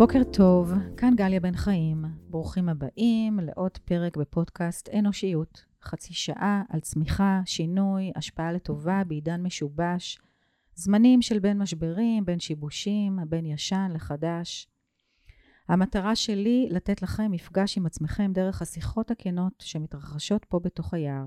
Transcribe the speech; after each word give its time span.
בוקר 0.00 0.24
טוב, 0.32 0.72
כאן 0.96 1.14
גליה 1.16 1.40
בן 1.40 1.56
חיים. 1.56 2.04
ברוכים 2.30 2.68
הבאים 2.68 3.40
לעוד 3.42 3.78
פרק 3.84 4.16
בפודקאסט 4.16 4.88
אנושיות. 4.98 5.64
חצי 5.82 6.14
שעה 6.14 6.62
על 6.68 6.80
צמיחה, 6.80 7.40
שינוי, 7.44 8.12
השפעה 8.16 8.52
לטובה 8.52 9.02
בעידן 9.06 9.42
משובש, 9.42 10.18
זמנים 10.74 11.22
של 11.22 11.38
בין 11.38 11.58
משברים, 11.58 12.24
בין 12.24 12.40
שיבושים, 12.40 13.18
בין 13.28 13.46
ישן 13.46 13.90
לחדש. 13.94 14.68
המטרה 15.68 16.16
שלי 16.16 16.68
לתת 16.70 17.02
לכם 17.02 17.30
מפגש 17.30 17.78
עם 17.78 17.86
עצמכם 17.86 18.32
דרך 18.34 18.62
השיחות 18.62 19.10
הכנות 19.10 19.54
שמתרחשות 19.58 20.44
פה 20.44 20.60
בתוך 20.60 20.94
היער, 20.94 21.26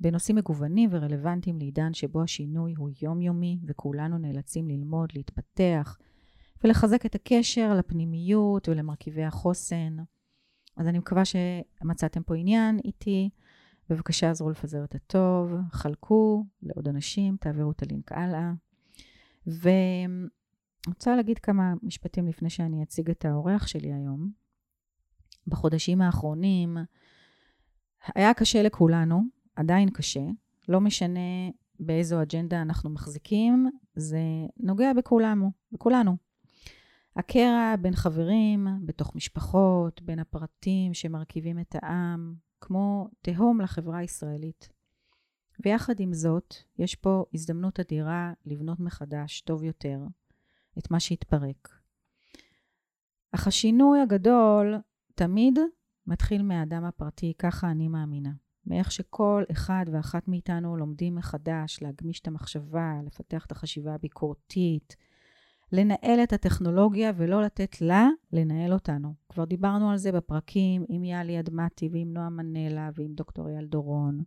בנושאים 0.00 0.36
מגוונים 0.36 0.90
ורלוונטיים 0.92 1.58
לעידן 1.58 1.94
שבו 1.94 2.22
השינוי 2.22 2.74
הוא 2.76 2.90
יומיומי 3.02 3.58
וכולנו 3.66 4.18
נאלצים 4.18 4.68
ללמוד, 4.68 5.08
להתפתח 5.14 5.96
ולחזק 6.64 7.06
את 7.06 7.14
הקשר 7.14 7.74
לפנימיות 7.74 8.68
ולמרכיבי 8.68 9.24
החוסן. 9.24 9.96
אז 10.76 10.88
אני 10.88 10.98
מקווה 10.98 11.22
שמצאתם 11.24 12.22
פה 12.22 12.34
עניין 12.34 12.78
איתי. 12.84 13.30
בבקשה 13.90 14.30
עזרו 14.30 14.50
לפזר 14.50 14.84
את 14.84 14.94
הטוב, 14.94 15.52
חלקו 15.72 16.44
לעוד 16.62 16.88
אנשים, 16.88 17.36
תעבירו 17.40 17.70
את 17.70 17.82
הלינק 17.82 18.12
הלאה. 18.12 18.52
ואני 19.46 20.28
רוצה 20.86 21.16
להגיד 21.16 21.38
כמה 21.38 21.74
משפטים 21.82 22.28
לפני 22.28 22.50
שאני 22.50 22.82
אציג 22.82 23.10
את 23.10 23.24
האורח 23.24 23.66
שלי 23.66 23.92
היום. 23.92 24.30
בחודשים 25.46 26.02
האחרונים 26.02 26.76
היה 28.14 28.34
קשה 28.34 28.62
לכולנו, 28.62 29.22
עדיין 29.56 29.90
קשה, 29.90 30.24
לא 30.68 30.80
משנה 30.80 31.50
באיזו 31.80 32.22
אג'נדה 32.22 32.62
אנחנו 32.62 32.90
מחזיקים, 32.90 33.70
זה 33.94 34.20
נוגע 34.56 34.92
בכולנו, 34.92 35.50
בכולנו. 35.72 36.16
הקרע 37.16 37.74
בין 37.80 37.94
חברים, 37.94 38.66
בתוך 38.84 39.16
משפחות, 39.16 40.02
בין 40.02 40.18
הפרטים 40.18 40.94
שמרכיבים 40.94 41.58
את 41.58 41.74
העם, 41.82 42.34
כמו 42.60 43.08
תהום 43.22 43.60
לחברה 43.60 43.98
הישראלית. 43.98 44.68
ויחד 45.64 46.00
עם 46.00 46.12
זאת, 46.12 46.54
יש 46.78 46.94
פה 46.94 47.24
הזדמנות 47.34 47.80
אדירה 47.80 48.32
לבנות 48.46 48.80
מחדש, 48.80 49.40
טוב 49.40 49.64
יותר, 49.64 50.00
את 50.78 50.90
מה 50.90 51.00
שהתפרק. 51.00 51.68
אך 53.32 53.46
השינוי 53.46 54.00
הגדול 54.00 54.74
תמיד 55.14 55.58
מתחיל 56.06 56.42
מהאדם 56.42 56.84
הפרטי, 56.84 57.32
ככה 57.38 57.70
אני 57.70 57.88
מאמינה. 57.88 58.30
מאיך 58.66 58.92
שכל 58.92 59.44
אחד 59.50 59.84
ואחת 59.92 60.28
מאיתנו 60.28 60.76
לומדים 60.76 61.14
מחדש, 61.14 61.82
להגמיש 61.82 62.20
את 62.20 62.26
המחשבה, 62.26 62.92
לפתח 63.06 63.46
את 63.46 63.52
החשיבה 63.52 63.94
הביקורתית, 63.94 64.96
לנהל 65.72 66.20
את 66.22 66.32
הטכנולוגיה 66.32 67.12
ולא 67.16 67.42
לתת 67.42 67.80
לה 67.80 68.08
לנהל 68.32 68.72
אותנו. 68.72 69.14
כבר 69.28 69.44
דיברנו 69.44 69.90
על 69.90 69.96
זה 69.96 70.12
בפרקים 70.12 70.84
עם 70.88 71.04
יאלי 71.04 71.40
אדמתי 71.40 71.88
ועם 71.92 72.12
נועה 72.12 72.30
מנלה 72.30 72.90
ועם 72.94 73.14
דוקטור 73.14 73.48
אייל 73.48 73.66
דורון. 73.66 74.22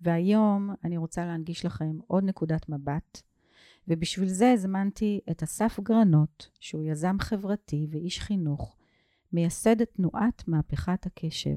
והיום 0.00 0.70
אני 0.84 0.96
רוצה 0.96 1.24
להנגיש 1.24 1.64
לכם 1.64 1.98
עוד 2.06 2.24
נקודת 2.24 2.68
מבט, 2.68 3.22
ובשביל 3.88 4.28
זה 4.28 4.52
הזמנתי 4.52 5.20
את 5.30 5.42
אסף 5.42 5.80
גרנות, 5.82 6.50
שהוא 6.60 6.84
יזם 6.84 7.16
חברתי 7.20 7.86
ואיש 7.90 8.20
חינוך, 8.20 8.76
מייסד 9.32 9.80
את 9.80 9.90
תנועת 9.90 10.48
מהפכת 10.48 11.06
הקשב. 11.06 11.56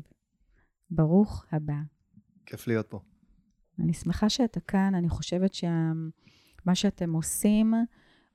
ברוך 0.92 1.46
הבא. 1.52 1.78
כיף 2.46 2.68
להיות 2.68 2.88
פה. 2.90 3.00
אני 3.80 3.94
שמחה 3.94 4.30
שאתה 4.30 4.60
כאן, 4.60 4.96
אני 4.96 5.10
חושבת 5.10 5.54
שמה 5.54 6.76
שאתם 6.76 7.14
עושים 7.14 7.74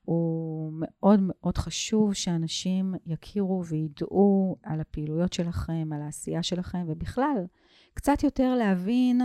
הוא 0.09 0.73
מאוד 0.73 1.21
מאוד 1.23 1.59
חשוב 1.59 2.15
שאנשים 2.15 2.95
יכירו 3.07 3.65
וידעו 3.65 4.57
על 4.63 4.81
הפעילויות 4.81 5.33
שלכם, 5.33 5.91
על 5.95 6.03
העשייה 6.03 6.43
שלכם, 6.43 6.85
ובכלל, 6.89 7.47
קצת 7.95 8.23
יותר 8.23 8.55
להבין 8.55 9.21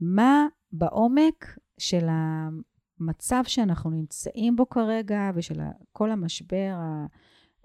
מה 0.00 0.46
בעומק 0.72 1.58
של 1.78 2.06
המצב 2.08 3.42
שאנחנו 3.46 3.90
נמצאים 3.90 4.56
בו 4.56 4.68
כרגע, 4.68 5.30
ושל 5.34 5.60
כל 5.92 6.10
המשבר 6.10 6.74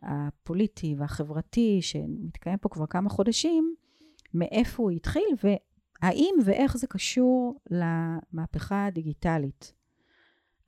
הפוליטי 0.02 0.96
והחברתי 0.97 1.81
שמתקיים 1.81 2.58
פה 2.58 2.70
כבר 2.70 2.86
כמה 2.86 3.09
חודשים, 3.09 3.76
מאיפה 4.34 4.84
הוא 4.84 4.91
התחיל, 4.91 5.30
והאם 5.44 6.36
ואיך 6.46 6.78
זה 6.78 6.88
קשור 6.88 7.59
למהפכה 7.72 8.86
הדיגיטלית. 8.86 9.78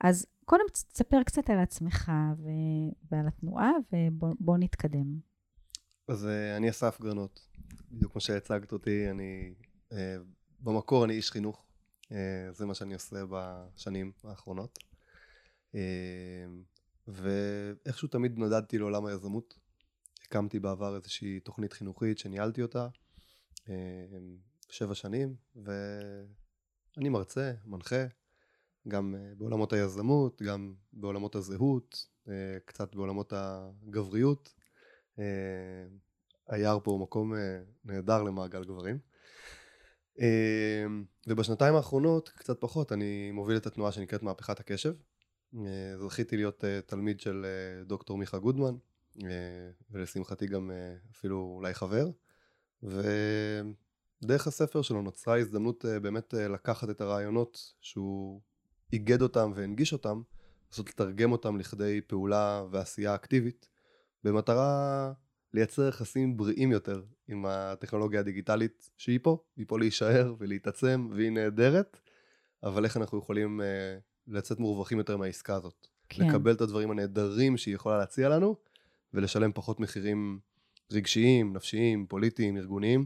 אז 0.04 0.26
קודם 0.46 0.64
תספר 0.74 1.24
קצת 1.24 1.50
על 1.50 1.60
עצמך 1.60 2.12
ו- 2.38 3.12
ועל 3.12 3.28
התנועה, 3.28 3.72
ובוא 3.94 4.58
נתקדם. 4.58 5.20
אז 6.08 6.26
uh, 6.26 6.58
אני 6.58 6.70
אסף 6.70 7.02
גרנות, 7.02 7.48
בדיוק 7.92 8.12
כמו 8.12 8.22
שהצגת 8.22 8.72
אותי, 8.72 9.10
אני 9.10 9.54
uh, 9.90 9.96
במקור 10.60 11.06
אני 11.06 11.14
איש 11.14 11.32
חינוך, 11.32 11.66
uh, 12.04 12.12
זה 12.52 12.66
מה 12.66 12.74
שאני 12.74 12.94
עושה 12.94 13.24
בשנים 13.30 14.12
האחרונות. 14.24 14.80
ואיכשהו 17.08 18.08
תמיד 18.08 18.38
נודדתי 18.38 18.78
לעולם 18.78 19.06
היזמות. 19.06 19.60
הקמתי 20.26 20.60
בעבר 20.60 20.96
איזושהי 20.96 21.40
תוכנית 21.40 21.74
חינוכית 21.74 22.18
שניהלתי 22.18 22.62
אותה 22.62 22.88
שבע 24.70 24.96
שנים, 24.96 25.36
ואני 25.56 27.10
מרצה, 27.10 27.54
מנחה, 27.66 28.06
גם 28.88 29.16
אה, 29.16 29.34
בעולמות 29.38 29.74
היזמות, 29.74 30.42
גם 30.42 30.74
בעולמות 30.94 31.36
הזהות, 31.36 32.06
אה, 32.28 32.58
קצת 32.66 32.96
בעולמות 32.96 33.34
הגבריות. 33.36 34.54
אה, 35.20 35.26
היער 36.48 36.80
פה 36.84 36.92
הוא 36.92 37.00
מקום 37.00 37.34
נהדר 37.86 38.24
למעגל 38.24 38.64
גברים. 38.64 39.00
ובשנתיים 41.28 41.76
האחרונות, 41.76 42.30
קצת 42.30 42.62
פחות, 42.62 42.92
אני 42.92 43.32
מוביל 43.32 43.58
את 43.58 43.66
התנועה 43.66 43.92
שנקראת 43.92 44.24
מהפכת 44.24 44.60
הקשב. 44.60 44.94
זכיתי 45.98 46.36
להיות 46.36 46.64
תלמיד 46.86 47.20
של 47.20 47.46
דוקטור 47.86 48.18
מיכה 48.18 48.38
גודמן, 48.38 48.76
ולשמחתי 49.92 50.48
גם 50.48 50.72
אפילו 51.12 51.54
אולי 51.56 51.74
חבר. 51.74 52.10
ודרך 52.84 54.48
הספר 54.48 54.82
שלו 54.82 55.02
נוצרה 55.02 55.38
הזדמנות 55.38 55.86
באמת 56.02 56.34
לקחת 56.34 56.90
את 56.90 57.02
הרעיונות 57.02 57.74
שהוא 57.82 58.42
איגד 58.94 59.22
אותם 59.22 59.52
והנגיש 59.56 59.94
אותם, 59.94 60.22
לנסות 60.70 60.90
לתרגם 60.90 61.32
אותם 61.32 61.58
לכדי 61.58 62.02
פעולה 62.02 62.64
ועשייה 62.72 63.16
אקטיבית, 63.16 63.70
במטרה 64.24 65.14
לייצר 65.54 65.88
יחסים 65.88 66.38
בריאים 66.38 66.72
יותר 66.72 67.02
עם 67.28 67.46
הטכנולוגיה 67.46 68.20
הדיגיטלית 68.20 68.90
שהיא 68.98 69.20
פה, 69.24 69.38
היא 69.58 69.66
פה 69.68 69.80
להישאר 69.80 70.36
ולהתעצם 70.38 71.10
והיא 71.16 71.32
נהדרת, 71.32 72.00
אבל 72.64 72.86
איך 72.86 72.98
אנחנו 72.98 73.18
יכולים 73.18 73.62
uh, 73.62 73.64
לצאת 74.28 74.60
מורווחים 74.60 74.98
יותר 74.98 75.18
מהעסקה 75.18 75.56
הזאת. 75.56 75.88
כן. 76.10 76.28
לקבל 76.28 76.52
את 76.52 76.62
הדברים 76.62 76.92
הנהדרים 76.92 77.58
שהיא 77.58 77.76
יכולה 77.76 77.98
להציע 77.98 78.30
לנו, 78.30 78.56
ולשלם 79.14 79.52
פחות 79.54 79.80
מחירים 79.80 80.40
רגשיים, 80.92 81.54
נפשיים, 81.54 82.06
פוליטיים, 82.08 82.58
ארגוניים. 82.58 83.06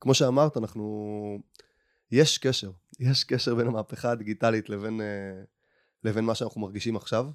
כמו 0.00 0.14
שאמרת, 0.14 0.56
אנחנו... 0.56 1.38
יש 2.12 2.38
קשר 2.38 2.70
יש 3.00 3.24
קשר 3.24 3.54
בין 3.54 3.66
המהפכה 3.66 4.10
הדיגיטלית 4.10 4.68
לבין, 4.68 5.00
אה, 5.00 5.42
לבין 6.04 6.24
מה 6.24 6.34
שאנחנו 6.34 6.60
מרגישים 6.60 6.96
עכשיו. 6.96 7.26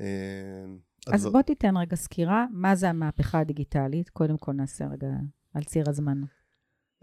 אה, 0.00 0.64
אז 1.06 1.26
בוא 1.26 1.42
תיתן 1.42 1.76
רגע 1.76 1.96
סקירה, 1.96 2.46
מה 2.50 2.74
זה 2.74 2.88
המהפכה 2.88 3.40
הדיגיטלית? 3.40 4.10
קודם 4.10 4.36
כל 4.36 4.52
נעשה 4.52 4.84
רגע 4.86 5.06
על 5.54 5.64
ציר 5.64 5.84
הזמן. 5.88 6.20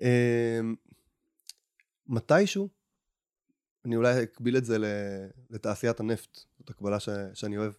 אה, 0.01 0.59
מתישהו, 2.07 2.69
אני 3.85 3.95
אולי 3.95 4.23
אקביל 4.23 4.57
את 4.57 4.65
זה 4.65 4.77
לתעשיית 5.49 5.99
הנפט, 5.99 6.39
זאת 6.59 6.69
הקבלה 6.69 6.99
ש, 6.99 7.09
שאני 7.33 7.57
אוהב. 7.57 7.73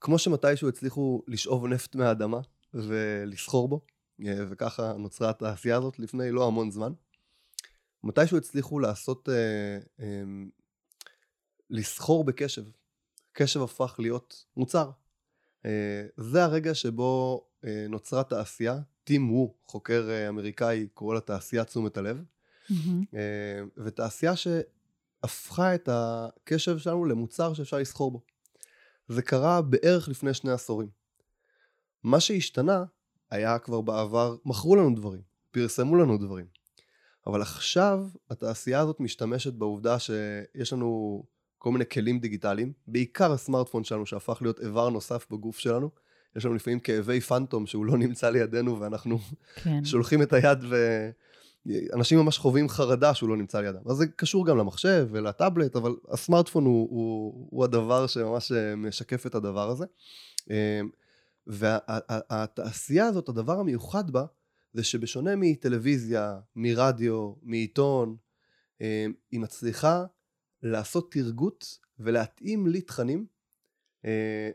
כמו 0.00 0.18
שמתישהו 0.18 0.68
הצליחו 0.68 1.22
לשאוב 1.26 1.66
נפט 1.66 1.94
מהאדמה 1.94 2.40
ולסחור 2.74 3.68
בו, 3.68 3.80
וככה 4.50 4.92
נוצרה 4.92 5.30
התעשייה 5.30 5.76
הזאת 5.76 5.98
לפני 5.98 6.30
לא 6.30 6.46
המון 6.46 6.70
זמן. 6.70 6.92
מתישהו 8.04 8.36
הצליחו 8.36 8.80
לעשות, 8.80 9.28
אה, 9.28 9.78
אה, 10.00 10.22
לסחור 11.70 12.24
בקשב. 12.24 12.64
קשב 13.32 13.62
הפך 13.62 13.96
להיות 13.98 14.44
מוצר. 14.56 14.90
אה, 15.66 16.06
זה 16.16 16.44
הרגע 16.44 16.74
שבו 16.74 17.44
אה, 17.64 17.86
נוצרה 17.88 18.24
תעשייה, 18.24 18.78
טים 19.04 19.32
וו, 19.32 19.54
חוקר 19.66 20.08
אה, 20.10 20.28
אמריקאי, 20.28 20.88
קורא 20.94 21.14
לה 21.14 21.20
תעשיית 21.20 21.66
תשומת 21.66 21.96
הלב, 21.96 22.24
mm-hmm. 22.70 22.74
אה, 23.14 23.60
ותעשייה 23.76 24.32
שהפכה 24.36 25.74
את 25.74 25.88
הקשב 25.92 26.78
שלנו 26.78 27.04
למוצר 27.04 27.54
שאפשר 27.54 27.78
לסחור 27.78 28.10
בו. 28.10 28.22
זה 29.08 29.22
קרה 29.22 29.62
בערך 29.62 30.08
לפני 30.08 30.34
שני 30.34 30.50
עשורים. 30.50 30.88
מה 32.02 32.20
שהשתנה 32.20 32.84
היה 33.30 33.58
כבר 33.58 33.80
בעבר, 33.80 34.36
מכרו 34.44 34.76
לנו 34.76 34.94
דברים, 34.94 35.22
פרסמו 35.50 35.96
לנו 35.96 36.18
דברים. 36.18 36.46
אבל 37.28 37.42
עכשיו 37.42 38.06
התעשייה 38.30 38.80
הזאת 38.80 39.00
משתמשת 39.00 39.52
בעובדה 39.52 39.96
שיש 39.98 40.72
לנו 40.72 41.22
כל 41.58 41.72
מיני 41.72 41.84
כלים 41.92 42.18
דיגיטליים, 42.18 42.72
בעיקר 42.86 43.32
הסמארטפון 43.32 43.84
שלנו 43.84 44.06
שהפך 44.06 44.38
להיות 44.40 44.60
איבר 44.60 44.88
נוסף 44.88 45.26
בגוף 45.30 45.58
שלנו, 45.58 45.90
יש 46.36 46.44
לנו 46.44 46.54
לפעמים 46.54 46.80
כאבי 46.80 47.20
פנטום 47.20 47.66
שהוא 47.66 47.86
לא 47.86 47.98
נמצא 47.98 48.30
לידינו 48.30 48.80
ואנחנו 48.80 49.18
כן. 49.54 49.84
שולחים 49.84 50.22
את 50.22 50.32
היד 50.32 50.58
ו... 50.68 50.76
אנשים 51.94 52.18
ממש 52.18 52.38
חווים 52.38 52.68
חרדה 52.68 53.14
שהוא 53.14 53.28
לא 53.28 53.36
נמצא 53.36 53.60
לידם. 53.60 53.80
אז 53.90 53.96
זה 53.96 54.06
קשור 54.06 54.46
גם 54.46 54.58
למחשב 54.58 55.08
ולטאבלט, 55.10 55.76
אבל 55.76 55.94
הסמארטפון 56.10 56.64
הוא, 56.64 56.88
הוא, 56.90 57.48
הוא 57.50 57.64
הדבר 57.64 58.06
שממש 58.06 58.52
אה, 58.52 58.76
משקף 58.76 59.26
את 59.26 59.34
הדבר 59.34 59.70
הזה. 59.70 59.84
אה, 60.50 60.80
והתעשייה 61.46 63.06
הזאת, 63.06 63.28
הדבר 63.28 63.60
המיוחד 63.60 64.10
בה, 64.10 64.24
זה 64.72 64.84
שבשונה 64.84 65.36
מטלוויזיה, 65.36 66.40
מרדיו, 66.56 67.32
מעיתון, 67.42 68.16
אה, 68.80 69.06
היא 69.30 69.40
מצליחה 69.40 70.04
לעשות 70.62 71.12
תרגות 71.12 71.78
ולהתאים 71.98 72.66
לי 72.66 72.80
תכנים, 72.80 73.26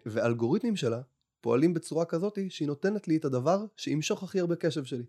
ואלגוריתמים 0.06 0.76
שלה 0.76 1.02
פועלים 1.42 1.74
בצורה 1.74 2.06
כזאת 2.06 2.40
שהיא 2.50 2.68
נותנת 2.68 3.08
לי 3.08 3.18
את 3.18 3.26
הדבר 3.26 3.66
שימשוך 3.78 4.24
הכי 4.24 4.40
הרבה 4.40 4.56
קשב 4.56 4.84
שלי. 4.84 5.04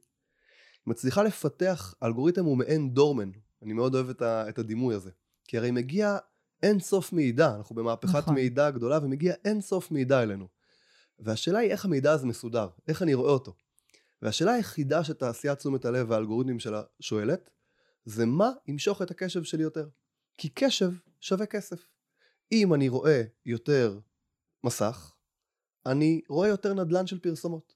מצליחה 0.86 1.22
לפתח, 1.22 1.94
אלגוריתם 2.02 2.44
הוא 2.44 2.56
מעין 2.56 2.94
דורמן, 2.94 3.30
אני 3.62 3.72
מאוד 3.72 3.94
אוהב 3.94 4.08
את, 4.08 4.22
ה, 4.22 4.48
את 4.48 4.58
הדימוי 4.58 4.94
הזה, 4.94 5.10
כי 5.44 5.58
הרי 5.58 5.70
מגיע 5.70 6.18
אין 6.62 6.80
סוף 6.80 7.12
מידע, 7.12 7.54
אנחנו 7.56 7.74
במהפכת 7.74 8.14
נכון. 8.14 8.34
מידע 8.34 8.70
גדולה 8.70 8.98
ומגיע 9.02 9.34
אין 9.44 9.60
סוף 9.60 9.90
מידע 9.90 10.22
אלינו. 10.22 10.48
והשאלה 11.18 11.58
היא 11.58 11.70
איך 11.70 11.84
המידע 11.84 12.12
הזה 12.12 12.26
מסודר, 12.26 12.68
איך 12.88 13.02
אני 13.02 13.14
רואה 13.14 13.32
אותו. 13.32 13.54
והשאלה 14.24 14.52
היחידה 14.52 15.04
שתעשיית 15.04 15.58
תשומת 15.58 15.84
הלב 15.84 16.10
והאלגוריתמים 16.10 16.58
שלה 16.58 16.82
שואלת, 17.00 17.50
זה 18.04 18.26
מה 18.26 18.50
ימשוך 18.66 19.02
את 19.02 19.10
הקשב 19.10 19.42
שלי 19.42 19.62
יותר. 19.62 19.88
כי 20.36 20.48
קשב 20.48 20.90
שווה 21.20 21.46
כסף. 21.46 21.86
אם 22.52 22.74
אני 22.74 22.88
רואה 22.88 23.22
יותר 23.46 23.98
מסך, 24.64 25.14
אני 25.86 26.20
רואה 26.28 26.48
יותר 26.48 26.74
נדלן 26.74 27.06
של 27.06 27.18
פרסומות. 27.18 27.74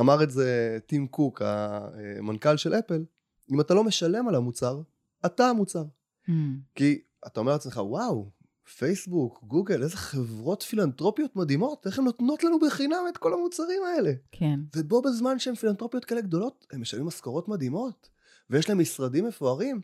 אמר 0.00 0.22
את 0.22 0.30
זה 0.30 0.78
טים 0.86 1.08
קוק, 1.08 1.42
המנכ"ל 1.42 2.56
של 2.56 2.74
אפל, 2.74 3.04
אם 3.52 3.60
אתה 3.60 3.74
לא 3.74 3.84
משלם 3.84 4.28
על 4.28 4.34
המוצר, 4.34 4.82
אתה 5.26 5.46
המוצר. 5.46 5.84
Mm. 6.28 6.32
כי 6.74 7.02
אתה 7.26 7.40
אומר 7.40 7.52
לעצמך, 7.52 7.76
וואו, 7.76 8.30
פייסבוק, 8.74 9.44
גוגל, 9.44 9.82
איזה 9.82 9.96
חברות 9.96 10.62
פילנטרופיות 10.62 11.36
מדהימות, 11.36 11.86
איך 11.86 11.98
הן 11.98 12.04
נותנות 12.04 12.44
לנו 12.44 12.58
בחינם 12.58 13.04
את 13.08 13.18
כל 13.18 13.32
המוצרים 13.32 13.82
האלה. 13.84 14.12
כן. 14.32 14.60
ובו 14.76 15.02
בזמן 15.02 15.38
שהן 15.38 15.54
פילנטרופיות 15.54 16.04
כאלה 16.04 16.20
גדולות, 16.20 16.66
הן 16.72 16.80
משלמים 16.80 17.06
משכורות 17.06 17.48
מדהימות, 17.48 18.08
ויש 18.50 18.68
להם 18.68 18.78
משרדים 18.80 19.24
מפוארים. 19.24 19.80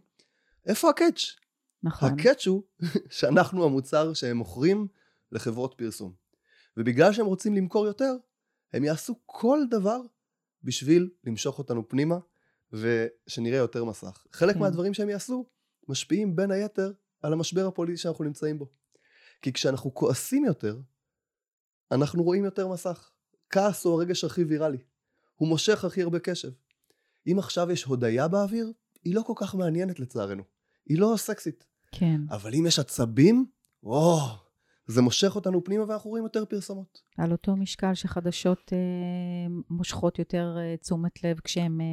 איפה 0.66 0.90
הקאץ'? 0.90 1.36
נכון. 1.82 2.08
הקאץ' 2.08 2.46
הוא 2.46 2.62
שאנחנו 3.18 3.64
המוצר 3.64 4.12
שהם 4.12 4.36
מוכרים 4.36 4.86
לחברות 5.32 5.74
פרסום. 5.76 6.12
ובגלל 6.76 7.12
שהם 7.12 7.26
רוצים 7.26 7.54
למכור 7.54 7.86
יותר, 7.86 8.12
הם 8.72 8.84
יעשו 8.84 9.14
כל 9.26 9.58
דבר 9.70 10.00
בשביל 10.62 11.10
למשוך 11.24 11.58
אותנו 11.58 11.88
פנימה 11.88 12.18
ושנראה 12.72 13.58
יותר 13.58 13.84
מסך. 13.84 14.26
חלק 14.32 14.54
כן. 14.54 14.60
מהדברים 14.60 14.94
שהם 14.94 15.08
יעשו 15.08 15.46
משפיעים 15.88 16.36
בין 16.36 16.50
היתר 16.50 16.92
על 17.22 17.32
המשבר 17.32 17.66
הפוליטי 17.66 17.96
שאנחנו 17.96 18.24
נמצאים 18.24 18.58
בו. 18.58 18.66
כי 19.42 19.52
כשאנחנו 19.52 19.94
כועסים 19.94 20.44
יותר, 20.44 20.80
אנחנו 21.92 22.22
רואים 22.22 22.44
יותר 22.44 22.68
מסך. 22.68 23.10
כעס 23.50 23.84
הוא 23.84 23.94
הרגש 23.94 24.24
הכי 24.24 24.44
ויראלי. 24.44 24.78
הוא 25.34 25.48
מושך 25.48 25.84
הכי 25.84 26.02
הרבה 26.02 26.18
קשב. 26.18 26.50
אם 27.26 27.38
עכשיו 27.38 27.70
יש 27.70 27.84
הודיה 27.84 28.28
באוויר, 28.28 28.72
היא 29.04 29.14
לא 29.14 29.22
כל 29.22 29.32
כך 29.36 29.54
מעניינת 29.54 30.00
לצערנו. 30.00 30.42
היא 30.86 30.98
לא 30.98 31.14
סקסית. 31.16 31.64
כן. 31.92 32.20
אבל 32.30 32.54
אם 32.54 32.66
יש 32.66 32.78
עצבים, 32.78 33.46
וואו, 33.82 34.26
זה 34.86 35.02
מושך 35.02 35.36
אותנו 35.36 35.64
פנימה 35.64 35.84
ואנחנו 35.88 36.10
רואים 36.10 36.24
יותר 36.24 36.44
פרסומות. 36.44 37.02
על 37.18 37.32
אותו 37.32 37.56
משקל 37.56 37.94
שחדשות 37.94 38.72
אה, 38.72 38.78
מושכות 39.70 40.18
יותר 40.18 40.56
אה, 40.58 40.76
תשומת 40.76 41.24
לב 41.24 41.40
כשהן 41.40 41.80
אה, 41.80 41.86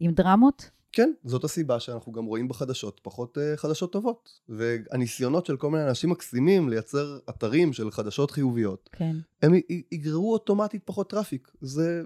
עם 0.00 0.12
דרמות? 0.12 0.70
כן, 0.92 1.12
זאת 1.24 1.44
הסיבה 1.44 1.80
שאנחנו 1.80 2.12
גם 2.12 2.24
רואים 2.24 2.48
בחדשות 2.48 3.00
פחות 3.02 3.38
אה, 3.38 3.56
חדשות 3.56 3.92
טובות. 3.92 4.40
והניסיונות 4.48 5.46
של 5.46 5.56
כל 5.56 5.70
מיני 5.70 5.84
אנשים 5.84 6.10
מקסימים 6.10 6.68
לייצר 6.68 7.18
אתרים 7.30 7.72
של 7.72 7.90
חדשות 7.90 8.30
חיוביות, 8.30 8.88
כן. 8.92 9.16
הם 9.42 9.52
יגררו 9.92 10.32
אוטומטית 10.32 10.82
פחות 10.84 11.10
traffic. 11.10 11.48
זה... 11.60 12.02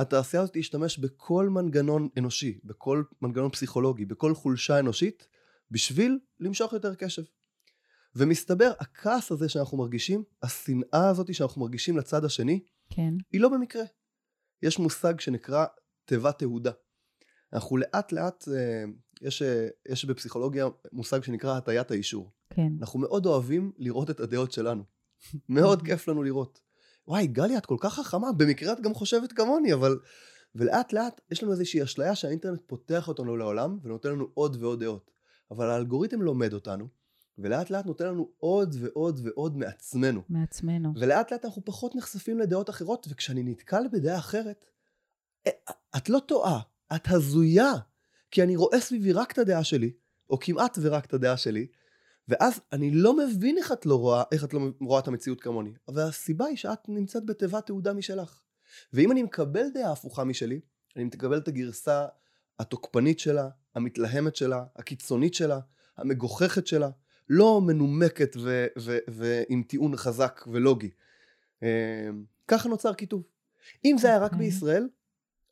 התעשייה 0.00 0.42
הזאת 0.42 0.56
תשתמש 0.56 0.98
בכל 0.98 1.48
מנגנון 1.48 2.08
אנושי, 2.18 2.58
בכל 2.64 3.02
מנגנון 3.22 3.50
פסיכולוגי, 3.50 4.04
בכל 4.04 4.34
חולשה 4.34 4.78
אנושית, 4.78 5.28
בשביל 5.70 6.18
למשוך 6.40 6.72
יותר 6.72 6.94
קשב. 6.94 7.22
ומסתבר, 8.16 8.72
הכעס 8.80 9.32
הזה 9.32 9.48
שאנחנו 9.48 9.78
מרגישים, 9.78 10.24
השנאה 10.42 11.08
הזאת 11.08 11.34
שאנחנו 11.34 11.60
מרגישים 11.60 11.96
לצד 11.96 12.24
השני, 12.24 12.60
כן. 12.90 13.14
היא 13.32 13.40
לא 13.40 13.48
במקרה. 13.48 13.82
יש 14.62 14.78
מושג 14.78 15.20
שנקרא 15.20 15.66
תיבת 16.04 16.38
תהודה. 16.38 16.70
אנחנו 17.52 17.76
לאט 17.76 18.12
לאט, 18.12 18.48
אה, 18.48 18.84
יש, 19.20 19.42
אה, 19.42 19.68
יש 19.88 20.04
בפסיכולוגיה 20.04 20.66
מושג 20.92 21.22
שנקרא 21.22 21.56
הטיית 21.56 21.90
האישור. 21.90 22.30
כן. 22.50 22.72
אנחנו 22.80 22.98
מאוד 22.98 23.26
אוהבים 23.26 23.72
לראות 23.78 24.10
את 24.10 24.20
הדעות 24.20 24.52
שלנו. 24.52 24.82
מאוד 25.48 25.82
כיף 25.86 26.08
לנו 26.08 26.22
לראות. 26.22 26.60
וואי, 27.08 27.26
גלי, 27.26 27.58
את 27.58 27.66
כל 27.66 27.76
כך 27.80 27.94
חכמה, 27.94 28.32
במקרה 28.32 28.72
את 28.72 28.80
גם 28.80 28.94
חושבת 28.94 29.32
כמוני, 29.32 29.74
אבל... 29.74 29.98
ולאט 30.54 30.92
לאט 30.92 31.20
יש 31.30 31.42
לנו 31.42 31.52
איזושהי 31.52 31.82
אשליה 31.82 32.14
שהאינטרנט 32.14 32.60
פותח 32.66 33.08
אותנו 33.08 33.36
לעולם 33.36 33.78
ונותן 33.82 34.10
לנו 34.10 34.26
עוד 34.34 34.56
ועוד 34.62 34.80
דעות. 34.84 35.10
אבל 35.50 35.70
האלגוריתם 35.70 36.22
לומד 36.22 36.52
אותנו, 36.52 36.88
ולאט 37.38 37.70
לאט 37.70 37.86
נותן 37.86 38.06
לנו 38.06 38.28
עוד 38.38 38.76
ועוד 38.80 39.20
ועוד 39.24 39.56
מעצמנו. 39.56 40.22
מעצמנו. 40.28 40.92
ולאט 40.96 41.32
לאט 41.32 41.44
אנחנו 41.44 41.64
פחות 41.64 41.94
נחשפים 41.94 42.38
לדעות 42.38 42.70
אחרות, 42.70 43.06
וכשאני 43.10 43.42
נתקל 43.42 43.82
בדעה 43.92 44.18
אחרת, 44.18 44.64
אה, 45.46 45.52
את 45.96 46.08
לא 46.08 46.18
טועה, 46.18 46.60
את 46.94 47.08
הזויה. 47.10 47.72
כי 48.30 48.42
אני 48.42 48.56
רואה 48.56 48.80
סביבי 48.80 49.12
רק 49.12 49.32
את 49.32 49.38
הדעה 49.38 49.64
שלי, 49.64 49.92
או 50.30 50.38
כמעט 50.38 50.78
ורק 50.82 51.04
את 51.04 51.14
הדעה 51.14 51.36
שלי, 51.36 51.66
ואז 52.28 52.60
אני 52.72 52.90
לא 52.90 53.16
מבין 53.16 53.58
איך 53.58 53.72
את 53.72 53.86
לא 53.86 53.94
רואה, 53.94 54.22
איך 54.32 54.44
את 54.44 54.54
לא 54.54 54.60
רואה 54.80 55.00
את 55.00 55.08
המציאות 55.08 55.40
כמוני. 55.40 55.72
אבל 55.88 56.02
הסיבה 56.02 56.46
היא 56.46 56.56
שאת 56.56 56.88
נמצאת 56.88 57.26
בתיבת 57.26 57.66
תעודה 57.66 57.92
משלך. 57.92 58.40
ואם 58.92 59.12
אני 59.12 59.22
מקבל 59.22 59.64
דעה 59.74 59.92
הפוכה 59.92 60.24
משלי, 60.24 60.60
אני 60.96 61.04
מקבל 61.04 61.38
את 61.38 61.48
הגרסה 61.48 62.06
התוקפנית 62.58 63.18
שלה, 63.18 63.48
המתלהמת 63.74 64.36
שלה, 64.36 64.64
הקיצונית 64.76 65.34
שלה, 65.34 65.60
המגוחכת 65.96 66.66
שלה, 66.66 66.90
לא 67.28 67.60
מנומקת 67.60 68.36
ו- 68.36 68.66
ו- 68.78 68.98
ועם 69.08 69.62
טיעון 69.62 69.96
חזק 69.96 70.44
ולוגי. 70.52 70.90
אמ, 71.62 71.68
ככה 72.48 72.68
נוצר 72.68 72.94
כיתוב. 72.94 73.22
אם 73.84 73.96
זה 73.98 74.08
היה 74.08 74.18
רק. 74.18 74.32
אוקיי. 74.32 74.46
בישראל, 74.46 74.88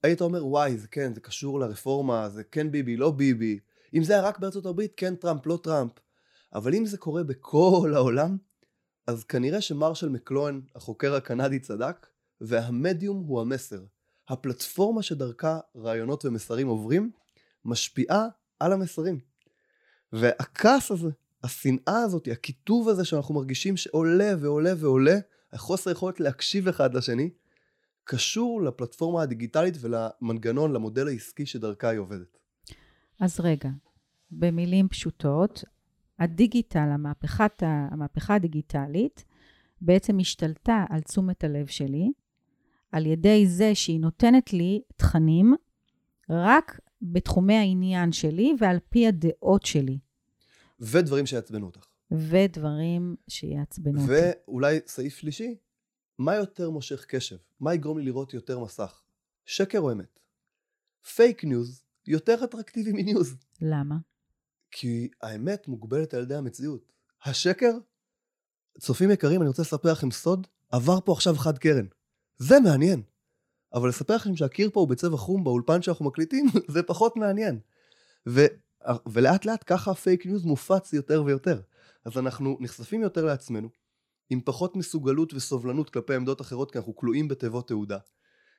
היית 0.03 0.21
אומר 0.21 0.47
וואי 0.47 0.77
זה 0.77 0.89
כן 0.89 1.15
זה 1.15 1.21
קשור 1.21 1.61
לרפורמה 1.61 2.29
זה 2.29 2.45
כן 2.45 2.71
ביבי 2.71 2.97
לא 2.97 3.11
ביבי. 3.11 3.59
אם 3.95 4.05
זה 4.05 4.13
היה 4.13 4.23
רק 4.23 4.39
בארצות 4.39 4.67
הברית 4.67 4.93
כן 4.97 5.15
טראמפ 5.15 5.47
לא 5.47 5.59
טראמפ. 5.63 5.93
אבל 6.55 6.75
אם 6.75 6.87
זה 6.87 6.99
קורה 6.99 7.25
בכל 7.25 7.93
העולם 7.95 8.37
אז 9.07 9.25
כנראה 9.25 9.61
שמרשל 9.61 10.09
מקלוהן 10.09 10.61
החוקר 10.75 11.15
הקנדי 11.15 11.59
צדק 11.59 12.07
והמדיום 12.41 13.25
הוא 13.27 13.41
המסר. 13.41 13.81
הפלטפורמה 14.29 15.03
שדרכה 15.03 15.59
רעיונות 15.77 16.25
ומסרים 16.25 16.69
עוברים 16.69 17.11
משפיעה 17.65 18.27
על 18.61 18.73
המסרים. 18.73 19.19
והכעס 20.13 20.91
הזה 20.91 21.09
השנאה 21.45 22.03
הזאת, 22.03 22.29
הקיטוב 22.33 22.89
הזה 22.89 23.05
שאנחנו 23.05 23.35
מרגישים 23.35 23.77
שעולה 23.77 24.35
ועולה 24.41 24.73
ועולה, 24.79 25.19
החוסר 25.53 25.91
יכולת 25.91 26.21
להקשיב 26.21 26.69
אחד 26.69 26.95
לשני, 26.95 27.31
קשור 28.11 28.63
לפלטפורמה 28.63 29.23
הדיגיטלית 29.23 29.75
ולמנגנון, 29.81 30.73
למודל 30.73 31.09
העסקי 31.09 31.47
שדרכה 31.47 31.89
היא 31.89 31.99
עובדת. 31.99 32.39
אז 33.21 33.41
רגע, 33.41 33.69
במילים 34.31 34.89
פשוטות, 34.89 35.65
הדיגיטל, 36.19 36.89
המהפכת, 36.93 37.63
המהפכה 37.67 38.35
הדיגיטלית, 38.35 39.25
בעצם 39.81 40.19
השתלטה 40.19 40.85
על 40.91 41.01
תשומת 41.01 41.45
הלב 41.45 41.67
שלי, 41.67 42.13
על 42.93 43.07
ידי 43.07 43.47
זה 43.47 43.75
שהיא 43.75 44.01
נותנת 44.01 44.53
לי 44.53 44.83
תכנים 44.97 45.55
רק 46.31 46.81
בתחומי 47.03 47.55
העניין 47.55 48.13
שלי 48.13 48.55
ועל 48.59 48.79
פי 48.89 49.07
הדעות 49.07 49.65
שלי. 49.65 49.99
ודברים 50.81 51.27
שיעצבנו 51.27 51.67
אותך. 51.67 51.87
ודברים 52.11 53.17
שיעצבנו 53.29 54.01
אותי. 54.01 54.13
ואולי 54.13 54.79
סעיף 54.87 55.17
שלישי, 55.17 55.55
מה 56.19 56.35
יותר 56.35 56.71
מושך 56.71 57.05
קשב? 57.09 57.37
מה 57.61 57.75
יגרום 57.75 57.99
לי 57.99 58.05
לראות 58.05 58.35
יותר 58.35 58.59
מסך? 58.59 59.03
שקר 59.47 59.79
או 59.79 59.93
אמת? 59.93 60.21
פייק 61.15 61.45
ניוז 61.45 61.83
יותר 62.07 62.45
אטרקטיבי 62.45 62.93
מ 62.93 63.00
news. 63.00 63.37
למה? 63.61 63.97
כי 64.71 65.09
האמת 65.23 65.69
מוגבלת 65.69 66.15
על 66.15 66.23
ידי 66.23 66.35
המציאות. 66.35 66.93
השקר, 67.25 67.73
צופים 68.79 69.11
יקרים, 69.11 69.41
אני 69.41 69.49
רוצה 69.49 69.63
לספר 69.63 69.93
לכם 69.93 70.11
סוד, 70.11 70.47
עבר 70.71 71.01
פה 71.01 71.13
עכשיו 71.13 71.35
חד 71.35 71.59
קרן. 71.59 71.87
זה 72.37 72.61
מעניין. 72.61 73.03
אבל 73.75 73.89
לספר 73.89 74.15
לכם 74.15 74.37
שהקיר 74.37 74.71
פה 74.71 74.81
הוא 74.81 74.89
בצבע 74.89 75.17
חום 75.17 75.45
באולפן 75.45 75.83
שאנחנו 75.83 76.05
מקליטים, 76.05 76.47
זה 76.75 76.83
פחות 76.83 77.17
מעניין. 77.17 77.61
ו... 78.29 78.41
ולאט 79.07 79.45
לאט 79.45 79.65
ככה 79.67 79.91
הפייק 79.91 80.27
ניוז 80.27 80.45
מופץ 80.45 80.93
יותר 80.93 81.23
ויותר. 81.27 81.61
אז 82.05 82.19
אנחנו 82.19 82.57
נחשפים 82.61 83.03
יותר 83.03 83.25
לעצמנו, 83.25 83.69
עם 84.31 84.41
פחות 84.45 84.77
מסוגלות 84.77 85.35
וסובלנות 85.35 85.91
כלפי 85.91 86.15
עמדות 86.15 86.41
אחרות, 86.41 86.71
כי 86.71 86.79
אנחנו 86.79 86.97
כלואים 86.97 87.29
בתיבות 87.29 87.69
תהודה, 87.69 87.99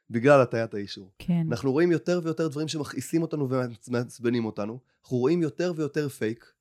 בגלל 0.10 0.42
הטיית 0.42 0.74
האישור. 0.74 1.12
כן. 1.20 1.48
אנחנו 1.50 1.72
רואים 1.72 1.92
יותר 1.92 2.20
ויותר 2.24 2.48
דברים 2.48 2.68
שמכעיסים 2.68 3.22
אותנו 3.22 3.48
ומעצבנים 3.88 4.46
אותנו, 4.46 4.80
אנחנו 5.04 5.18
רואים 5.18 5.42
יותר 5.42 5.74
ויותר 5.76 6.10
פייק. 6.10 6.54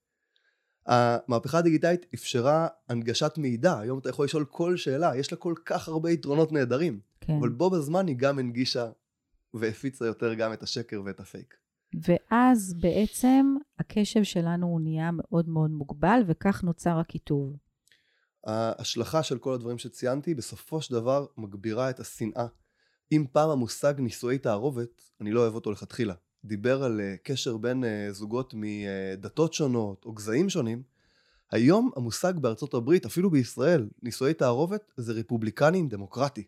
המהפכה 0.86 1.58
הדיגיטלית 1.58 2.06
אפשרה 2.14 2.68
הנגשת 2.88 3.34
מידע, 3.38 3.78
היום 3.78 3.98
אתה 3.98 4.08
יכול 4.08 4.24
לשאול 4.24 4.44
כל 4.44 4.76
שאלה, 4.76 5.16
יש 5.16 5.32
לה 5.32 5.38
כל 5.38 5.54
כך 5.64 5.88
הרבה 5.88 6.10
יתרונות 6.10 6.52
נהדרים, 6.52 7.00
כן. 7.20 7.36
אבל 7.40 7.48
בו 7.48 7.70
בזמן 7.70 8.06
היא 8.06 8.16
גם 8.16 8.38
הנגישה 8.38 8.90
והפיצה 9.54 10.06
יותר 10.06 10.34
גם 10.34 10.52
את 10.52 10.62
השקר 10.62 11.02
ואת 11.04 11.20
הפייק. 11.20 11.54
ואז 11.94 12.74
בעצם 12.80 13.56
הקשב 13.78 14.22
שלנו 14.22 14.66
הוא 14.66 14.80
נהיה 14.80 15.10
מאוד 15.12 15.48
מאוד 15.48 15.70
מוגבל, 15.70 16.22
וכך 16.26 16.64
נוצר 16.64 16.98
הקיטוב. 16.98 17.56
ההשלכה 18.46 19.22
של 19.22 19.38
כל 19.38 19.54
הדברים 19.54 19.78
שציינתי 19.78 20.34
בסופו 20.34 20.82
של 20.82 20.94
דבר 20.94 21.26
מגבירה 21.36 21.90
את 21.90 22.00
השנאה. 22.00 22.46
אם 23.12 23.24
פעם 23.32 23.50
המושג 23.50 23.94
נישואי 23.98 24.38
תערובת, 24.38 25.02
אני 25.20 25.32
לא 25.32 25.40
אוהב 25.40 25.54
אותו 25.54 25.72
לכתחילה, 25.72 26.14
דיבר 26.44 26.82
על 26.82 27.00
uh, 27.00 27.18
קשר 27.22 27.56
בין 27.56 27.84
uh, 27.84 28.12
זוגות 28.12 28.54
מדתות 28.56 29.54
שונות 29.54 30.04
או 30.04 30.12
גזעים 30.12 30.48
שונים, 30.48 30.82
היום 31.50 31.90
המושג 31.96 32.38
בארצות 32.38 32.74
הברית, 32.74 33.06
אפילו 33.06 33.30
בישראל, 33.30 33.88
נישואי 34.02 34.34
תערובת 34.34 34.92
זה 34.96 35.12
רפובליקנים 35.12 35.88
דמוקרטי. 35.88 36.44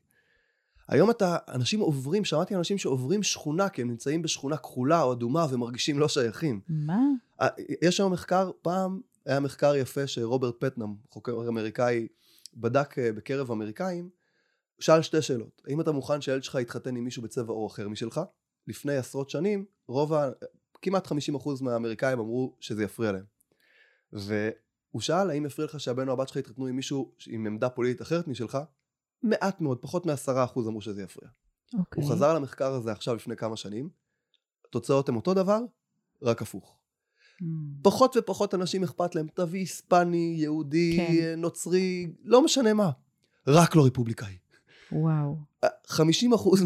היום 0.88 1.10
אתה, 1.10 1.36
אנשים 1.48 1.80
עוברים, 1.80 2.24
שמעתי 2.24 2.54
אנשים 2.54 2.78
שעוברים 2.78 3.22
שכונה 3.22 3.68
כי 3.68 3.82
הם 3.82 3.88
נמצאים 3.88 4.22
בשכונה 4.22 4.56
כחולה 4.56 5.02
או 5.02 5.12
אדומה 5.12 5.46
ומרגישים 5.50 5.98
לא 5.98 6.08
שייכים. 6.08 6.60
מה? 6.68 6.98
אה, 7.40 7.48
יש 7.82 8.00
היום 8.00 8.12
מחקר, 8.12 8.50
פעם 8.62 9.00
היה 9.26 9.40
מחקר 9.40 9.76
יפה 9.76 10.06
שרוברט 10.06 10.54
פטנאם, 10.60 10.94
חוקר 11.10 11.48
אמריקאי, 11.48 12.08
בדק 12.54 12.98
אה, 12.98 13.12
בקרב 13.12 13.50
אמריקאים, 13.50 14.10
שאל 14.80 15.02
שתי 15.02 15.22
שאלות. 15.22 15.62
האם 15.66 15.80
אתה 15.80 15.92
מוכן 15.92 16.20
שהילד 16.20 16.42
שלך 16.42 16.54
יתחתן 16.54 16.96
עם 16.96 17.04
מישהו 17.04 17.22
בצבע 17.22 17.52
עור 17.52 17.66
אחר 17.66 17.88
משלך? 17.88 18.20
לפני 18.66 18.96
עשרות 18.96 19.30
שנים, 19.30 19.64
רוב 19.88 20.12
ה... 20.12 20.30
כמעט 20.82 21.06
50% 21.06 21.12
מהאמריקאים 21.60 22.18
אמרו 22.18 22.56
שזה 22.60 22.84
יפריע 22.84 23.12
להם. 23.12 23.24
והוא 24.12 25.00
שאל 25.00 25.30
האם 25.30 25.46
יפריע 25.46 25.66
לך 25.66 25.80
שהבן 25.80 26.08
או 26.08 26.12
הבת 26.12 26.28
שלך 26.28 26.36
יתחתנו 26.36 26.66
עם 26.66 26.76
מישהו 26.76 27.14
עם 27.26 27.46
עמדה 27.46 27.68
פוליטית 27.68 28.02
אחרת 28.02 28.28
משלך? 28.28 28.58
מעט 29.22 29.60
מאוד, 29.60 29.78
פחות 29.82 30.06
מעשרה 30.06 30.44
אחוז 30.44 30.68
אמרו 30.68 30.80
שזה 30.80 31.02
יפריע. 31.02 31.30
אוקיי. 31.78 32.02
הוא 32.02 32.12
חזר 32.12 32.34
למחקר 32.34 32.72
הזה 32.72 32.92
עכשיו 32.92 33.14
לפני 33.14 33.36
כמה 33.36 33.56
שנים, 33.56 33.90
התוצאות 34.66 35.08
הן 35.08 35.16
אותו 35.16 35.34
דבר, 35.34 35.58
רק 36.22 36.42
הפוך. 36.42 36.79
Mm. 37.42 37.44
פחות 37.82 38.16
ופחות 38.16 38.54
אנשים 38.54 38.84
אכפת 38.84 39.14
להם, 39.14 39.26
תביא 39.34 39.60
היספני, 39.60 40.34
יהודי, 40.38 40.96
כן. 40.96 41.40
נוצרי, 41.40 42.12
לא 42.24 42.44
משנה 42.44 42.74
מה, 42.74 42.90
רק 43.46 43.76
לא 43.76 43.86
רפובליקאי. 43.86 44.36
וואו. 44.92 45.36
50% 45.86 45.98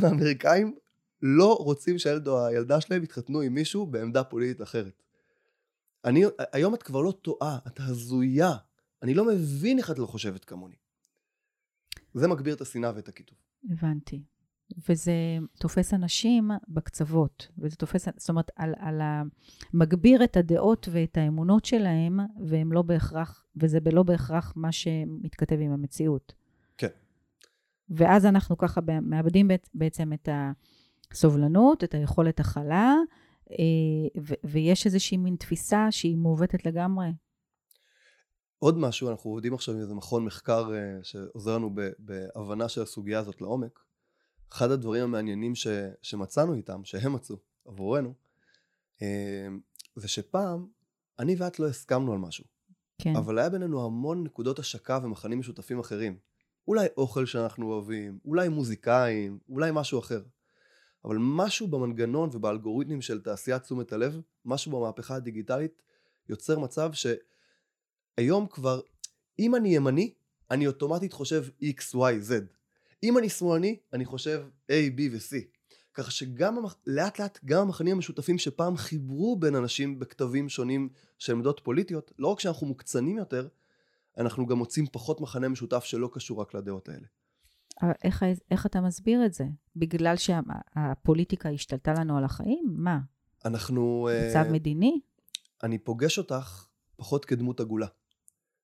מהאמריקאים 0.02 0.75
לא 1.23 1.54
רוצים 1.54 1.99
שהילד 1.99 2.28
או 2.28 2.47
הילדה 2.47 2.81
שלהם 2.81 3.02
יתחתנו 3.02 3.40
עם 3.40 3.54
מישהו 3.54 3.87
בעמדה 3.87 4.25
פוליטית 4.25 4.62
אחרת. 4.62 5.02
אני, 6.04 6.25
היום 6.52 6.75
את 6.75 6.83
כבר 6.83 7.02
לא 7.02 7.12
טועה, 7.23 7.59
את 7.66 7.81
הזויה. 7.81 8.52
אני 9.02 9.14
לא 9.14 9.25
מבין 9.25 9.78
איך 9.78 9.90
את 9.90 9.99
לא 9.99 10.07
חושבת 10.07 10.45
כמוני. 10.45 10.75
זה 12.14 12.28
מגביר 12.28 12.54
את 12.54 12.61
השנאה 12.61 12.93
ואת 12.95 13.09
הקיטוב. 13.09 13.38
הבנתי. 13.71 14.23
וזה 14.88 15.12
תופס 15.59 15.94
אנשים 15.94 16.50
בקצוות, 16.68 17.49
וזה 17.59 17.76
תופס, 17.76 18.09
זאת 18.16 18.28
אומרת, 18.28 18.50
על, 18.56 18.75
על 18.78 19.00
ה... 19.00 19.23
מגביר 19.75 20.25
את 20.25 20.37
הדעות 20.37 20.88
ואת 20.90 21.16
האמונות 21.16 21.64
שלהם, 21.64 22.21
והם 22.47 22.73
לא 22.73 22.83
בהכרח, 22.83 23.44
וזה 23.56 23.78
לא 23.92 24.02
בהכרח 24.02 24.52
מה 24.56 24.73
שמתכתב 24.73 25.56
עם 25.61 25.73
המציאות. 25.73 26.33
כן. 26.78 26.88
ואז 27.88 28.26
אנחנו 28.26 28.59
ככה 28.59 28.80
מאבדים 29.02 29.50
בעצם 29.75 30.12
את 30.12 30.28
הסובלנות, 31.12 31.85
את 31.85 31.94
היכולת 31.94 32.40
הכלה, 32.40 32.94
אה, 33.50 34.21
ו- 34.23 34.35
ויש 34.44 34.87
איזושהי 34.87 35.16
מין 35.16 35.37
תפיסה 35.37 35.87
שהיא 35.90 36.16
מעוותת 36.16 36.66
לגמרי. 36.66 37.09
עוד 38.59 38.78
משהו, 38.78 39.11
אנחנו 39.11 39.30
עובדים 39.30 39.54
עכשיו 39.54 39.75
עם 39.75 39.80
איזה 39.80 39.94
מכון 39.94 40.25
מחקר 40.25 40.75
אה, 40.75 40.99
שעוזר 41.02 41.59
לנו 41.59 41.75
בהבנה 41.99 42.68
של 42.68 42.83
הסוגיה 42.83 43.18
הזאת 43.18 43.40
לעומק. 43.40 43.84
אחד 44.54 44.70
הדברים 44.70 45.02
המעניינים 45.02 45.54
ש, 45.54 45.66
שמצאנו 46.02 46.54
איתם, 46.54 46.84
שהם 46.84 47.12
מצאו 47.12 47.37
עבורנו, 47.64 48.14
אה, 49.02 49.49
זה 49.96 50.08
שפעם 50.08 50.66
אני 51.18 51.34
ואת 51.38 51.58
לא 51.58 51.68
הסכמנו 51.68 52.12
על 52.12 52.18
משהו. 52.18 52.44
כן. 52.99 53.16
אבל 53.16 53.38
היה 53.38 53.50
בינינו 53.50 53.84
המון 53.84 54.25
נקודות 54.25 54.58
השקה 54.58 54.99
ומכנים 55.02 55.38
משותפים 55.38 55.78
אחרים. 55.78 56.18
אולי 56.68 56.87
אוכל 56.96 57.26
שאנחנו 57.26 57.73
אוהבים, 57.73 58.18
אולי 58.25 58.49
מוזיקאים, 58.49 59.38
אולי 59.49 59.70
משהו 59.75 59.99
אחר. 59.99 60.23
אבל 61.04 61.16
משהו 61.20 61.68
במנגנון 61.68 62.30
ובאלגוריתמים 62.32 63.02
של 63.02 63.20
תעשיית 63.20 63.62
תשומת 63.62 63.92
הלב, 63.92 64.20
משהו 64.44 64.73
במהפכה 64.73 65.14
הדיגיטלית, 65.14 65.82
יוצר 66.28 66.58
מצב 66.58 66.90
שהיום 66.92 68.46
כבר, 68.46 68.80
אם 69.38 69.54
אני 69.54 69.76
ימני, 69.76 70.14
אני 70.50 70.66
אוטומטית 70.66 71.12
חושב 71.12 71.44
X, 71.62 71.94
Y, 71.94 72.28
Z. 72.28 72.32
אם 73.04 73.18
אני 73.18 73.28
שמאלני, 73.28 73.76
אני 73.92 74.04
חושב 74.04 74.42
A, 74.68 74.99
B 74.99 75.00
ו-C. 75.12 75.37
ככה 75.94 76.11
שגם 76.11 76.56
לאט 76.87 77.20
לאט 77.20 77.38
גם 77.44 77.61
המכנים 77.61 77.96
המשותפים 77.96 78.38
שפעם 78.38 78.76
חיברו 78.76 79.37
בין 79.37 79.54
אנשים 79.54 79.99
בכתבים 79.99 80.49
שונים 80.49 80.88
של 81.18 81.32
עמדות 81.32 81.61
פוליטיות, 81.64 82.12
לא 82.18 82.28
רק 82.28 82.40
שאנחנו 82.40 82.66
מוקצנים 82.66 83.18
יותר, 83.18 83.49
אנחנו 84.18 84.46
גם 84.46 84.58
מוצאים 84.58 84.87
פחות 84.87 85.20
מכנה 85.20 85.49
משותף 85.49 85.84
שלא 85.84 86.11
קשור 86.12 86.40
רק 86.40 86.54
לדעות 86.54 86.88
האלה. 86.88 87.06
איך, 88.04 88.23
איך 88.50 88.66
אתה 88.66 88.80
מסביר 88.80 89.26
את 89.26 89.34
זה? 89.34 89.44
בגלל 89.76 90.14
שהפוליטיקה 90.16 91.49
השתלטה 91.49 91.92
לנו 91.92 92.18
על 92.18 92.25
החיים? 92.25 92.75
מה? 92.76 92.99
אנחנו... 93.44 94.08
מצב 94.28 94.44
uh, 94.49 94.52
מדיני? 94.52 95.00
אני 95.62 95.78
פוגש 95.78 96.18
אותך 96.18 96.66
פחות 96.96 97.25
כדמות 97.25 97.61
עגולה. 97.61 97.87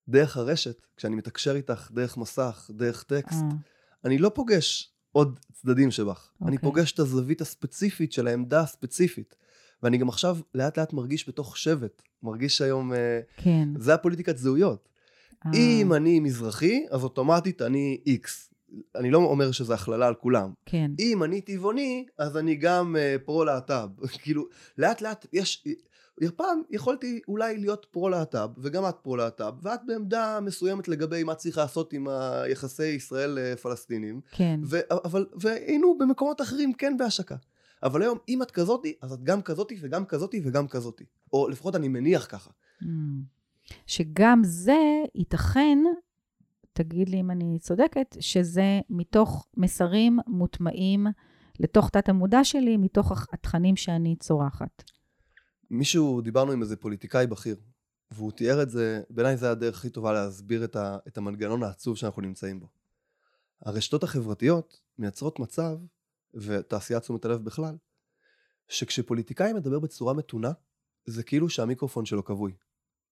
דרך 0.09 0.37
הרשת, 0.37 0.87
כשאני 0.97 1.17
מתקשר 1.17 1.57
איתך 1.57 1.91
דרך 1.91 2.17
מסך, 2.17 2.71
דרך 2.75 3.03
טקסט, 3.03 3.41
uh. 3.41 3.55
אני 4.05 4.19
לא 4.19 4.29
פוגש 4.35 4.93
עוד 5.13 5.41
צדדים 5.53 5.91
שבך. 5.91 6.31
Okay. 6.33 6.47
אני 6.47 6.57
אוקיי. 6.57 6.71
פוגש 6.71 6.93
את 6.93 6.99
הזווית 6.99 7.41
הספציפית 7.41 8.13
של 8.13 8.27
העמדה 8.27 8.61
הספציפית. 8.61 9.35
ואני 9.83 9.99
גם 9.99 10.09
עכשיו 10.09 10.39
לאט 10.55 10.79
לאט 10.79 10.93
מרגיש 10.93 11.29
בתוך 11.29 11.57
שבט. 11.57 12.03
מרגיש 12.23 12.61
היום... 12.61 12.93
אה, 12.93 13.21
כן. 13.37 13.69
זה 13.77 13.95
הפוליטיקת 13.95 14.39
זהויות. 14.39 14.89
אה. 15.47 15.51
אם 15.55 15.93
אני 15.93 16.21
מזרחי, 16.21 16.85
אז 16.91 17.05
אוטומטית 17.05 17.63
אני 17.63 18.01
איקס. 18.07 18.51
אני 18.97 19.11
לא 19.11 19.19
אומר 19.19 19.53
שזה 19.53 19.75
הכללה 19.75 20.07
על 20.07 20.15
כולם. 20.15 20.53
כן. 20.67 20.91
אם 20.99 21.23
אני 21.23 21.41
טבעוני, 21.41 22.07
אז 22.19 22.37
אני 22.37 22.55
גם 22.55 22.97
uh, 22.97 23.25
פרו-להט"ב. 23.25 23.89
כאילו, 24.23 24.47
לאט 24.79 25.01
לאט 25.01 25.27
יש... 25.33 25.65
פעם 26.37 26.63
יכולתי 26.71 27.21
אולי 27.29 27.59
להיות 27.59 27.87
פרו-להט"ב, 27.91 28.49
וגם 28.59 28.89
את 28.89 28.97
פרו-להט"ב, 29.03 29.53
ואת 29.63 29.81
בעמדה 29.87 30.39
מסוימת 30.43 30.89
לגבי 30.89 31.23
מה 31.23 31.35
צריך 31.35 31.59
לעשות 31.59 31.93
עם 31.93 32.09
היחסי 32.09 32.87
ישראל-פלסטינים. 32.87 34.21
כן. 34.31 34.61
ו- 34.65 35.05
אבל, 35.05 35.27
והיינו 35.41 35.99
במקומות 35.99 36.41
אחרים 36.41 36.73
כן 36.73 36.97
בהשקה. 36.97 37.37
אבל 37.83 38.03
היום, 38.03 38.19
אם 38.29 38.43
את 38.43 38.51
כזאתי, 38.51 38.95
אז 39.03 39.13
את 39.13 39.23
גם 39.23 39.43
כזאתי 39.43 39.79
וגם 39.81 40.05
כזאתי 40.05 40.41
וגם 40.45 40.69
כזאתי. 40.69 41.05
או 41.33 41.49
לפחות 41.49 41.77
אני 41.77 41.89
מניח 41.89 42.27
ככה. 42.31 42.51
Mm. 42.83 42.87
שגם 43.87 44.41
זה 44.45 44.79
ייתכן, 45.15 45.79
תגיד 46.73 47.09
לי 47.09 47.21
אם 47.21 47.31
אני 47.31 47.59
צודקת, 47.59 48.17
שזה 48.21 48.81
מתוך 48.91 49.47
מסרים 49.57 50.19
מוטמעים 50.27 51.07
לתוך 51.61 51.91
תת 51.91 52.09
המודע 52.09 52.45
שלי, 52.45 52.77
מתוך 52.77 53.13
התכנים 53.33 53.77
שאני 53.77 54.17
צורחת. 54.17 54.83
מישהו, 55.71 56.21
דיברנו 56.21 56.53
עם 56.53 56.63
איזה 56.63 56.77
פוליטיקאי 56.77 57.27
בכיר, 57.27 57.57
והוא 58.11 58.33
תיאר 58.33 58.63
את 58.63 58.71
זה, 58.71 59.03
בעיניי 59.11 59.37
זה 59.37 59.51
הדרך 59.51 59.79
הכי 59.79 59.91
טובה 59.91 60.13
להסביר 60.13 60.65
את, 60.65 60.77
ה, 60.77 60.99
את 61.09 61.19
המנגנון 61.19 61.63
העצוב 61.63 61.97
שאנחנו 61.97 62.23
נמצאים 62.23 62.61
בו. 62.61 62.69
הרשתות 63.63 64.03
החברתיות 64.03 64.81
מייצרות 64.99 65.39
מצב, 65.39 65.79
ותעשיית 66.35 67.03
תשומת 67.03 67.25
הלב 67.25 67.45
בכלל, 67.45 67.77
שכשפוליטיקאי 68.69 69.53
מדבר 69.53 69.79
בצורה 69.79 70.15
מתונה, 70.15 70.53
זה 71.05 71.23
כאילו 71.23 71.49
שהמיקרופון 71.49 72.05
שלו 72.05 72.25
כבוי. 72.25 72.53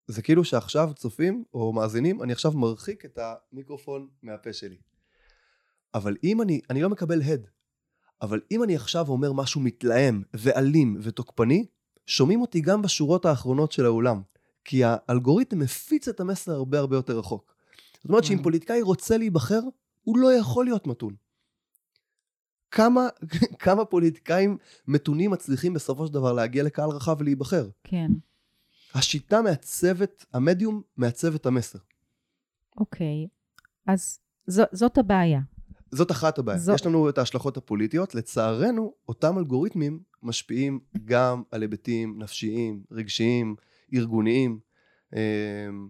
זה 0.06 0.22
כאילו 0.22 0.44
שעכשיו 0.44 0.90
צופים 0.96 1.44
או 1.54 1.72
מאזינים, 1.72 2.22
אני 2.22 2.32
עכשיו 2.32 2.52
מרחיק 2.52 3.04
את 3.04 3.18
המיקרופון 3.22 4.08
מהפה 4.22 4.52
שלי. 4.52 4.76
אבל 5.94 6.16
אם 6.24 6.42
אני, 6.42 6.60
אני 6.70 6.82
לא 6.82 6.90
מקבל 6.90 7.22
הד, 7.22 7.46
אבל 8.22 8.40
אם 8.50 8.62
אני 8.62 8.76
עכשיו 8.76 9.08
אומר 9.08 9.32
משהו 9.32 9.60
מתלהם 9.60 10.22
ואלים 10.34 10.98
ותוקפני, 11.02 11.66
שומעים 12.08 12.40
אותי 12.40 12.60
גם 12.60 12.82
בשורות 12.82 13.24
האחרונות 13.26 13.72
של 13.72 13.84
האולם. 13.84 14.22
כי 14.64 14.82
האלגוריתם 14.84 15.58
מפיץ 15.58 16.08
את 16.08 16.20
המסר 16.20 16.52
הרבה 16.52 16.78
הרבה 16.78 16.96
יותר 16.96 17.18
רחוק. 17.18 17.54
זאת 17.96 18.08
אומרת 18.08 18.24
שאם 18.24 18.42
פוליטיקאי 18.42 18.82
רוצה 18.82 19.16
להיבחר, 19.16 19.60
הוא 20.04 20.18
לא 20.18 20.32
יכול 20.32 20.64
להיות 20.64 20.86
מתון. 20.86 21.14
כמה, 22.70 23.08
כמה 23.64 23.84
פוליטיקאים 23.84 24.58
מתונים 24.86 25.30
מצליחים 25.30 25.74
בסופו 25.74 26.06
של 26.06 26.12
דבר 26.12 26.32
להגיע 26.32 26.62
לקהל 26.62 26.90
רחב 26.90 27.16
ולהיבחר. 27.18 27.68
כן. 27.84 28.10
השיטה 28.94 29.42
מעצבת, 29.42 30.24
המדיום 30.32 30.82
מעצב 30.96 31.34
את 31.34 31.46
המסר. 31.46 31.78
אוקיי. 32.76 33.26
אז 33.86 34.18
זו, 34.46 34.62
זאת 34.72 34.98
הבעיה. 34.98 35.40
זאת 35.92 36.10
אחת 36.10 36.38
הבעיה. 36.38 36.58
זו- 36.58 36.72
יש 36.74 36.86
לנו 36.86 37.08
את 37.08 37.18
ההשלכות 37.18 37.56
הפוליטיות. 37.56 38.14
לצערנו, 38.14 38.94
אותם 39.08 39.38
אלגוריתמים 39.38 40.00
משפיעים 40.22 40.80
גם 41.04 41.42
על 41.50 41.62
היבטים 41.62 42.22
נפשיים, 42.22 42.84
רגשיים, 42.90 43.56
ארגוניים. 43.94 44.60
אמ, 45.12 45.88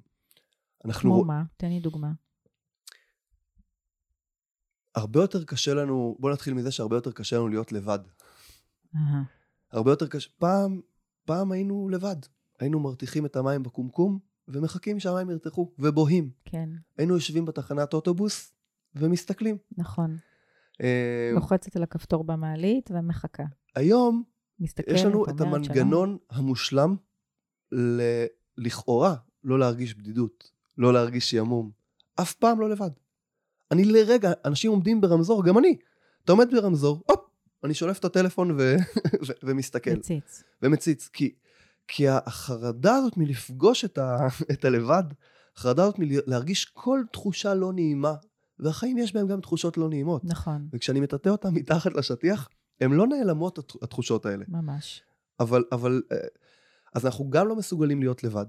אנחנו... 0.85 1.13
כמו 1.13 1.25
מה? 1.25 1.43
תן 1.57 1.69
לי 1.69 1.81
דוגמה. 1.81 2.13
הרבה 4.95 5.21
יותר 5.21 5.45
קשה 5.45 5.75
לנו, 5.75 6.17
בוא 6.19 6.33
נתחיל 6.33 6.55
מזה 6.55 6.71
שהרבה 6.71 6.97
יותר 6.97 7.13
קשה 7.13 7.37
לנו 7.37 7.49
להיות 7.49 7.73
לבד. 7.73 7.99
הרבה 9.73 9.91
יותר 9.91 10.09
קשה. 10.09 10.31
פעם, 10.39 10.81
פעם 11.25 11.53
היינו 11.53 11.89
לבד. 11.89 12.17
היינו 12.61 12.81
מרתיחים 12.81 13.27
את 13.27 13.37
המים 13.37 13.63
בקומקום 13.63 14.19
ומחכים 14.49 15.01
שהמים 15.01 15.31
ירתחו, 15.31 15.73
ובוהים. 15.79 16.31
כן, 16.45 16.69
היינו 16.99 17.15
יושבים 17.15 17.45
בתחנת 17.45 17.95
אוטובוס 17.95 18.53
ומסתכלים. 18.95 19.57
נכון. 19.77 20.17
אמ, 20.81 20.87
לוחצת 21.35 21.77
על 21.77 21.83
הכפתור 21.83 22.25
במעלית 22.25 22.91
ומחכה. 22.95 23.45
היום 23.75 24.23
מסתכלת, 24.61 24.95
יש 24.95 25.05
לנו 25.05 25.25
את 25.25 25.41
אומרת, 25.41 25.65
שלום. 25.65 25.77
המנגנון 25.77 26.19
המושלם 26.31 26.97
ל... 27.73 28.03
לכאורה 28.59 29.15
לא 29.45 29.59
להרגיש 29.59 29.95
בדידות, 29.95 30.51
לא 30.79 30.93
להרגיש 30.93 31.31
שעמום. 31.31 31.71
אף 32.21 32.35
פעם 32.35 32.61
לא 32.61 32.71
לבד. 32.71 32.91
אני 33.71 33.85
לרגע, 33.85 34.33
אנשים 34.45 34.71
עומדים 34.71 35.01
ברמזור, 35.01 35.45
גם 35.45 35.59
אני. 35.59 35.77
אתה 36.25 36.33
עומד 36.33 36.51
ברמזור, 36.51 37.03
הופ, 37.07 37.21
אני 37.65 37.75
שולף 37.75 37.99
את 37.99 38.05
הטלפון 38.05 38.51
ו... 38.51 38.77
ו... 39.29 39.33
ומסתכל. 39.43 39.91
מציץ. 39.91 40.43
ומציץ. 40.63 41.09
כי, 41.09 41.35
כי 41.89 42.09
החרדה 42.09 42.95
הזאת 42.95 43.17
מלפגוש 43.17 43.85
את, 43.85 43.99
ה... 43.99 44.27
את 44.53 44.65
הלבד, 44.65 45.05
החרדה 45.57 45.83
הזאת 45.83 45.99
מלהרגיש 45.99 46.65
כל 46.65 47.01
תחושה 47.13 47.55
לא 47.55 47.73
נעימה, 47.73 48.15
והחיים 48.59 48.99
יש 48.99 49.13
בהם 49.13 49.27
גם 49.27 49.41
תחושות 49.41 49.77
לא 49.77 49.89
נעימות. 49.89 50.25
נכון, 50.25 50.69
וכשאני 50.73 51.01
מטאטא 51.01 51.29
אותם 51.29 51.55
מתחת 51.55 51.93
לשטיח, 51.95 52.49
הן 52.81 52.93
לא 52.93 53.07
נעלמות 53.07 53.59
התח- 53.59 53.77
התחושות 53.83 54.27
האלה. 54.27 54.45
ממש. 54.49 55.03
אבל, 55.41 55.65
אבל, 55.73 56.03
אה, 56.13 56.17
אז 56.95 57.07
אנחנו 57.07 57.31
גם 57.31 57.49
לא 57.49 57.57
מסוגלים 57.57 58.01
להיות 58.01 58.25
לבד, 58.25 58.47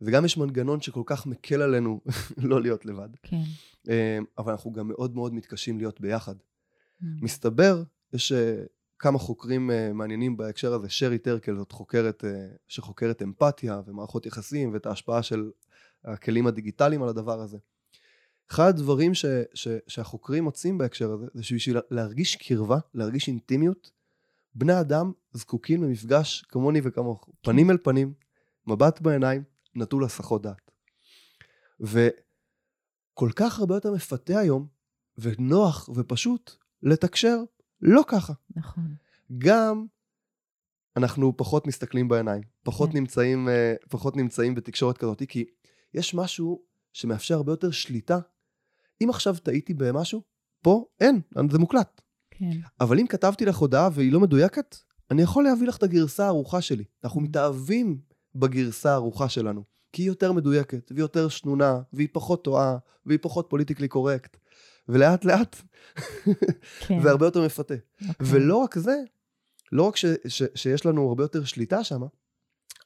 וגם 0.00 0.24
יש 0.24 0.36
מנגנון 0.36 0.80
שכל 0.80 1.02
כך 1.06 1.26
מקל 1.26 1.62
עלינו 1.62 2.00
לא 2.50 2.60
להיות 2.62 2.86
לבד. 2.86 3.08
כן. 3.22 3.42
אה, 3.88 4.18
אבל 4.38 4.52
אנחנו 4.52 4.72
גם 4.72 4.88
מאוד 4.88 5.14
מאוד 5.14 5.34
מתקשים 5.34 5.78
להיות 5.78 6.00
ביחד. 6.00 6.34
Mm. 6.38 7.04
מסתבר, 7.22 7.82
יש 8.12 8.32
אה, 8.32 8.64
כמה 8.98 9.18
חוקרים 9.18 9.70
מעניינים 9.94 10.36
בהקשר 10.36 10.72
הזה, 10.74 10.88
שרי 10.88 11.18
טרקל 11.18 11.56
זאת 11.56 11.72
חוקרת 11.72 12.24
שחוקרת 12.68 13.22
אמפתיה 13.22 13.80
ומערכות 13.86 14.26
יחסים 14.26 14.72
ואת 14.72 14.86
ההשפעה 14.86 15.22
של 15.22 15.50
הכלים 16.04 16.46
הדיגיטליים 16.46 17.02
על 17.02 17.08
הדבר 17.08 17.40
הזה. 17.40 17.58
אחד 18.50 18.68
הדברים 18.68 19.14
ש, 19.14 19.24
ש, 19.54 19.68
שהחוקרים 19.86 20.44
מוצאים 20.44 20.78
בהקשר 20.78 21.12
הזה, 21.12 21.26
זה 21.34 21.42
שבשביל 21.42 21.78
להרגיש 21.90 22.36
קרבה, 22.36 22.78
להרגיש 22.94 23.28
אינטימיות, 23.28 23.90
בני 24.54 24.80
אדם 24.80 25.12
זקוקים 25.32 25.82
למפגש 25.82 26.42
כמוני 26.48 26.80
וכמוך, 26.84 27.28
פנים 27.42 27.70
אל 27.70 27.78
פנים, 27.82 28.12
מבט 28.66 29.00
בעיניים, 29.00 29.42
נטול 29.74 30.04
הסחות 30.04 30.42
דעת. 30.42 30.70
וכל 31.80 33.30
כך 33.36 33.58
הרבה 33.58 33.74
יותר 33.74 33.92
מפתה 33.92 34.38
היום, 34.38 34.66
ונוח 35.18 35.88
ופשוט, 35.94 36.56
לתקשר 36.82 37.36
לא 37.80 38.02
ככה. 38.08 38.32
נכון. 38.56 38.94
גם 39.38 39.86
אנחנו 40.96 41.36
פחות 41.36 41.66
מסתכלים 41.66 42.08
בעיניים, 42.08 42.42
פחות, 42.62 42.90
כן. 42.90 42.98
נמצאים, 42.98 43.48
אה, 43.48 43.74
פחות 43.88 44.16
נמצאים 44.16 44.54
בתקשורת 44.54 44.98
כזאת, 44.98 45.22
כי 45.28 45.44
יש 45.94 46.14
משהו 46.14 46.62
שמאפשר 46.92 47.34
הרבה 47.34 47.52
יותר 47.52 47.70
שליטה. 47.70 48.18
אם 49.04 49.10
עכשיו 49.10 49.36
טעיתי 49.42 49.74
במשהו, 49.74 50.22
פה 50.62 50.84
אין, 51.00 51.20
זה 51.50 51.58
מוקלט. 51.58 52.00
כן. 52.30 52.50
אבל 52.80 52.98
אם 52.98 53.06
כתבתי 53.06 53.44
לך 53.44 53.56
הודעה 53.56 53.88
והיא 53.92 54.12
לא 54.12 54.20
מדויקת, 54.20 54.76
אני 55.10 55.22
יכול 55.22 55.44
להביא 55.44 55.68
לך 55.68 55.76
את 55.76 55.82
הגרסה 55.82 56.24
הערוכה 56.24 56.60
שלי. 56.60 56.84
אנחנו 57.04 57.20
מתאהבים 57.20 58.00
בגרסה 58.34 58.90
הערוכה 58.90 59.28
שלנו, 59.28 59.64
כי 59.92 60.02
היא 60.02 60.08
יותר 60.08 60.32
מדויקת, 60.32 60.92
והיא 60.92 61.02
יותר 61.02 61.28
שנונה, 61.28 61.80
והיא 61.92 62.08
פחות 62.12 62.44
טועה, 62.44 62.78
והיא 63.06 63.18
פחות 63.22 63.46
פוליטיקלי 63.50 63.88
קורקט. 63.88 64.36
ולאט 64.88 65.24
לאט, 65.24 65.56
כן. 66.80 67.00
זה 67.02 67.10
הרבה 67.10 67.26
יותר 67.26 67.44
מפתה. 67.44 67.74
אוקיי. 68.08 68.26
ולא 68.30 68.56
רק 68.56 68.78
זה, 68.78 68.96
לא 69.72 69.82
רק 69.82 69.96
ש, 69.96 70.04
ש, 70.28 70.42
שיש 70.54 70.86
לנו 70.86 71.08
הרבה 71.08 71.24
יותר 71.24 71.44
שליטה 71.44 71.84
שם, 71.84 72.00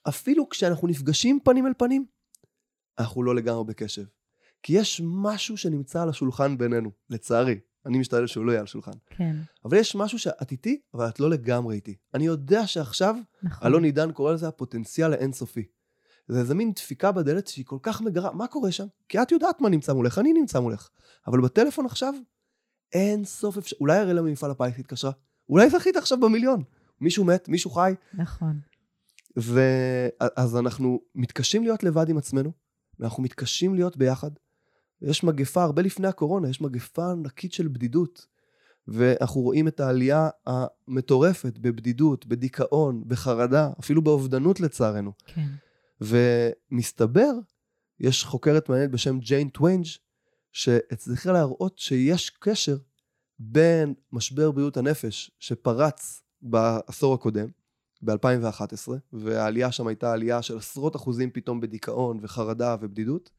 אפילו 0.08 0.48
כשאנחנו 0.48 0.88
נפגשים 0.88 1.38
פנים 1.44 1.66
אל 1.66 1.72
פנים, 1.78 2.06
אנחנו 2.98 3.22
לא 3.22 3.34
לגמרי 3.34 3.64
בקשב. 3.64 4.04
כי 4.66 4.72
יש 4.72 5.00
משהו 5.04 5.56
שנמצא 5.56 6.02
על 6.02 6.08
השולחן 6.08 6.58
בינינו, 6.58 6.90
לצערי. 7.10 7.58
אני 7.86 7.98
משתדל 7.98 8.26
שהוא 8.26 8.44
לא 8.44 8.50
יהיה 8.50 8.60
על 8.60 8.64
השולחן. 8.64 8.92
כן, 9.06 9.36
אבל 9.64 9.76
יש 9.76 9.96
משהו 9.96 10.18
שאת 10.18 10.50
איתי, 10.50 10.80
אבל 10.94 11.08
את 11.08 11.20
לא 11.20 11.30
לגמרי 11.30 11.74
איתי. 11.74 11.96
אני 12.14 12.26
יודע 12.26 12.66
שעכשיו, 12.66 13.16
נכון. 13.42 13.66
אלון 13.66 13.84
עידן 13.84 14.12
קורא 14.12 14.32
לזה 14.32 14.48
הפוטנציאל 14.48 15.12
האינסופי. 15.12 15.64
זה 16.28 16.38
איזה 16.38 16.54
מין 16.54 16.72
דפיקה 16.72 17.12
בדלת 17.12 17.46
שהיא 17.46 17.64
כל 17.64 17.78
כך 17.82 18.00
מגרה, 18.00 18.32
מה 18.32 18.46
קורה 18.46 18.72
שם? 18.72 18.86
כי 19.08 19.22
את 19.22 19.32
יודעת 19.32 19.60
מה 19.60 19.68
נמצא 19.68 19.92
מולך, 19.92 20.18
אני 20.18 20.32
נמצא 20.32 20.60
מולך. 20.60 20.88
אבל 21.26 21.40
בטלפון 21.40 21.86
עכשיו, 21.86 22.14
אין 22.92 23.24
סוף 23.24 23.58
אפשר... 23.58 23.76
אולי 23.80 23.98
הרי 23.98 24.14
למפעל 24.14 24.50
הפיס 24.50 24.78
התקשרה? 24.78 25.12
אולי 25.48 25.70
זכית 25.70 25.96
עכשיו 25.96 26.20
במיליון. 26.20 26.62
מישהו 27.00 27.24
מת, 27.24 27.48
מישהו 27.48 27.70
חי, 27.70 27.94
נכון. 28.14 28.60
ואז 29.36 30.56
אנחנו 30.56 31.00
מתקשים 31.14 31.62
להיות 31.62 31.84
לבד 31.84 32.08
עם 32.08 32.18
עצמנו, 32.18 32.52
ואנחנו 32.98 33.22
מתקשים 33.22 33.74
להיות 33.74 33.96
ביחד. 33.96 34.30
יש 35.02 35.24
מגפה, 35.24 35.62
הרבה 35.62 35.82
לפני 35.82 36.08
הקורונה, 36.08 36.48
יש 36.48 36.60
מגפה 36.60 37.10
ענקית 37.10 37.52
של 37.52 37.68
בדידות. 37.68 38.26
ואנחנו 38.88 39.40
רואים 39.40 39.68
את 39.68 39.80
העלייה 39.80 40.28
המטורפת 40.46 41.58
בבדידות, 41.58 42.26
בדיכאון, 42.26 43.02
בחרדה, 43.06 43.70
אפילו 43.80 44.02
באובדנות 44.02 44.60
לצערנו. 44.60 45.12
כן. 45.26 45.48
ומסתבר, 46.00 47.30
יש 48.00 48.24
חוקרת 48.24 48.68
מעניינת 48.68 48.90
בשם 48.90 49.18
ג'יין 49.18 49.48
טוויינג', 49.48 49.86
שהצליחה 50.52 51.32
להראות 51.32 51.78
שיש 51.78 52.30
קשר 52.30 52.76
בין 53.38 53.94
משבר 54.12 54.50
בריאות 54.50 54.76
הנפש 54.76 55.30
שפרץ 55.38 56.22
בעשור 56.42 57.14
הקודם, 57.14 57.48
ב-2011, 58.02 58.88
והעלייה 59.12 59.72
שם 59.72 59.86
הייתה 59.86 60.12
עלייה 60.12 60.42
של 60.42 60.56
עשרות 60.56 60.96
אחוזים 60.96 61.30
פתאום 61.30 61.60
בדיכאון 61.60 62.18
וחרדה 62.22 62.76
ובדידות, 62.80 63.30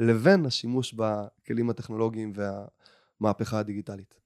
לבין 0.00 0.46
השימוש 0.46 0.94
בכלים 0.94 1.70
הטכנולוגיים 1.70 2.32
והמהפכה 2.34 3.58
הדיגיטלית. 3.58 4.20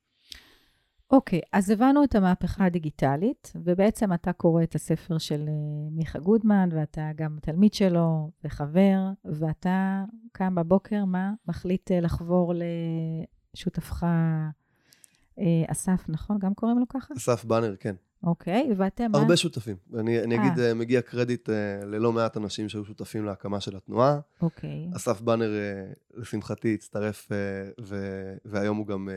אוקיי, 1.10 1.40
אז 1.52 1.70
הבנו 1.70 2.04
את 2.04 2.14
המהפכה 2.14 2.64
הדיגיטלית, 2.64 3.52
ובעצם 3.64 4.12
אתה 4.12 4.32
קורא 4.32 4.62
את 4.62 4.74
הספר 4.74 5.18
של 5.18 5.44
אה, 5.48 5.90
מיכה 5.90 6.18
גודמן, 6.18 6.68
ואתה 6.72 7.10
גם 7.16 7.36
תלמיד 7.42 7.74
שלו 7.74 8.30
וחבר, 8.44 8.98
ואתה 9.24 10.04
קם 10.32 10.54
בבוקר, 10.54 11.04
מה? 11.04 11.32
מחליט 11.48 11.90
אה, 11.90 12.00
לחבור 12.00 12.54
לשותפך 13.54 14.06
אה, 15.38 15.64
אסף, 15.66 16.04
נכון? 16.08 16.38
גם 16.38 16.54
קוראים 16.54 16.78
לו 16.78 16.88
ככה? 16.88 17.14
אסף 17.14 17.44
באנר, 17.44 17.76
כן. 17.76 17.94
אוקיי, 18.26 18.70
ואתם... 18.76 19.10
מה? 19.12 19.18
הרבה 19.18 19.36
שותפים. 19.36 19.76
אני, 19.94 20.22
אני 20.22 20.34
אגיד, 20.34 20.58
אה. 20.58 20.68
אה, 20.68 20.74
מגיע 20.74 21.02
קרדיט 21.02 21.50
אה, 21.50 21.84
ללא 21.84 22.12
מעט 22.12 22.36
אנשים 22.36 22.68
שהיו 22.68 22.84
שותפים 22.84 23.24
להקמה 23.24 23.60
של 23.60 23.76
התנועה. 23.76 24.20
אוקיי, 24.42 24.88
אסף 24.96 25.20
באנר, 25.20 25.50
אה, 25.54 25.92
לשמחתי, 26.14 26.74
הצטרף, 26.74 27.28
ו- 27.80 28.34
והיום 28.44 28.76
הוא 28.76 28.86
גם 28.86 29.08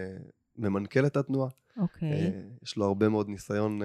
ממנכ"ל 0.58 1.06
את 1.06 1.18
התנועה. 1.18 1.50
אוקיי. 1.78 2.12
אה, 2.12 2.30
יש 2.64 2.78
לו 2.78 2.86
הרבה 2.86 3.10
מאוד 3.10 3.30
ניסיון 3.30 3.82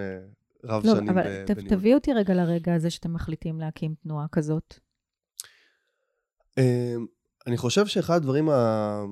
רב 0.65 0.87
לא, 0.87 0.95
שנים 0.95 1.09
אבל 1.09 1.23
ב- 1.23 1.45
ת- 1.47 1.51
בניהול. 1.51 1.69
תביא 1.79 1.95
אותי 1.95 2.13
רגע 2.13 2.35
לרגע 2.35 2.75
הזה 2.75 2.91
שאתם 2.91 3.13
מחליטים 3.13 3.61
להקים 3.61 3.95
תנועה 4.03 4.27
כזאת. 4.33 4.75
אה, 6.59 6.95
אני 7.47 7.57
חושב 7.57 7.87
שאחד 7.87 8.17
הדברים, 8.17 8.49
ה... 8.49 9.05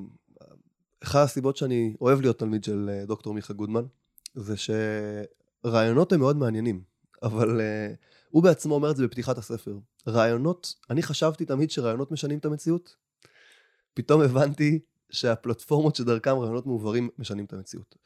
אחת 1.05 1.25
הסיבות 1.25 1.57
שאני 1.57 1.94
אוהב 2.01 2.20
להיות 2.20 2.38
תלמיד 2.38 2.64
של 2.64 2.90
דוקטור 3.07 3.35
מיכה 3.35 3.55
גודמן, 3.55 3.85
זה 4.35 4.57
שרעיונות 5.66 6.12
הם 6.12 6.20
מאוד 6.20 6.37
מעניינים, 6.37 6.83
אבל 7.23 7.61
uh, 7.61 7.96
הוא 8.31 8.42
בעצמו 8.42 8.75
אומר 8.75 8.90
את 8.90 8.96
זה 8.96 9.05
בפתיחת 9.05 9.38
הספר. 9.38 9.79
רעיונות, 10.09 10.75
אני 10.90 11.03
חשבתי 11.03 11.44
תמיד 11.44 11.70
שרעיונות 11.70 12.12
משנים 12.12 12.38
את 12.38 12.44
המציאות. 12.44 12.96
פתאום 13.94 14.20
הבנתי 14.23 14.79
שהפלטפורמות 15.11 15.96
שדרכם 15.96 16.37
רעיונות 16.37 16.66
מעוברים 16.66 17.09
משנים 17.18 17.44
את 17.44 17.53
המציאות. 17.53 17.96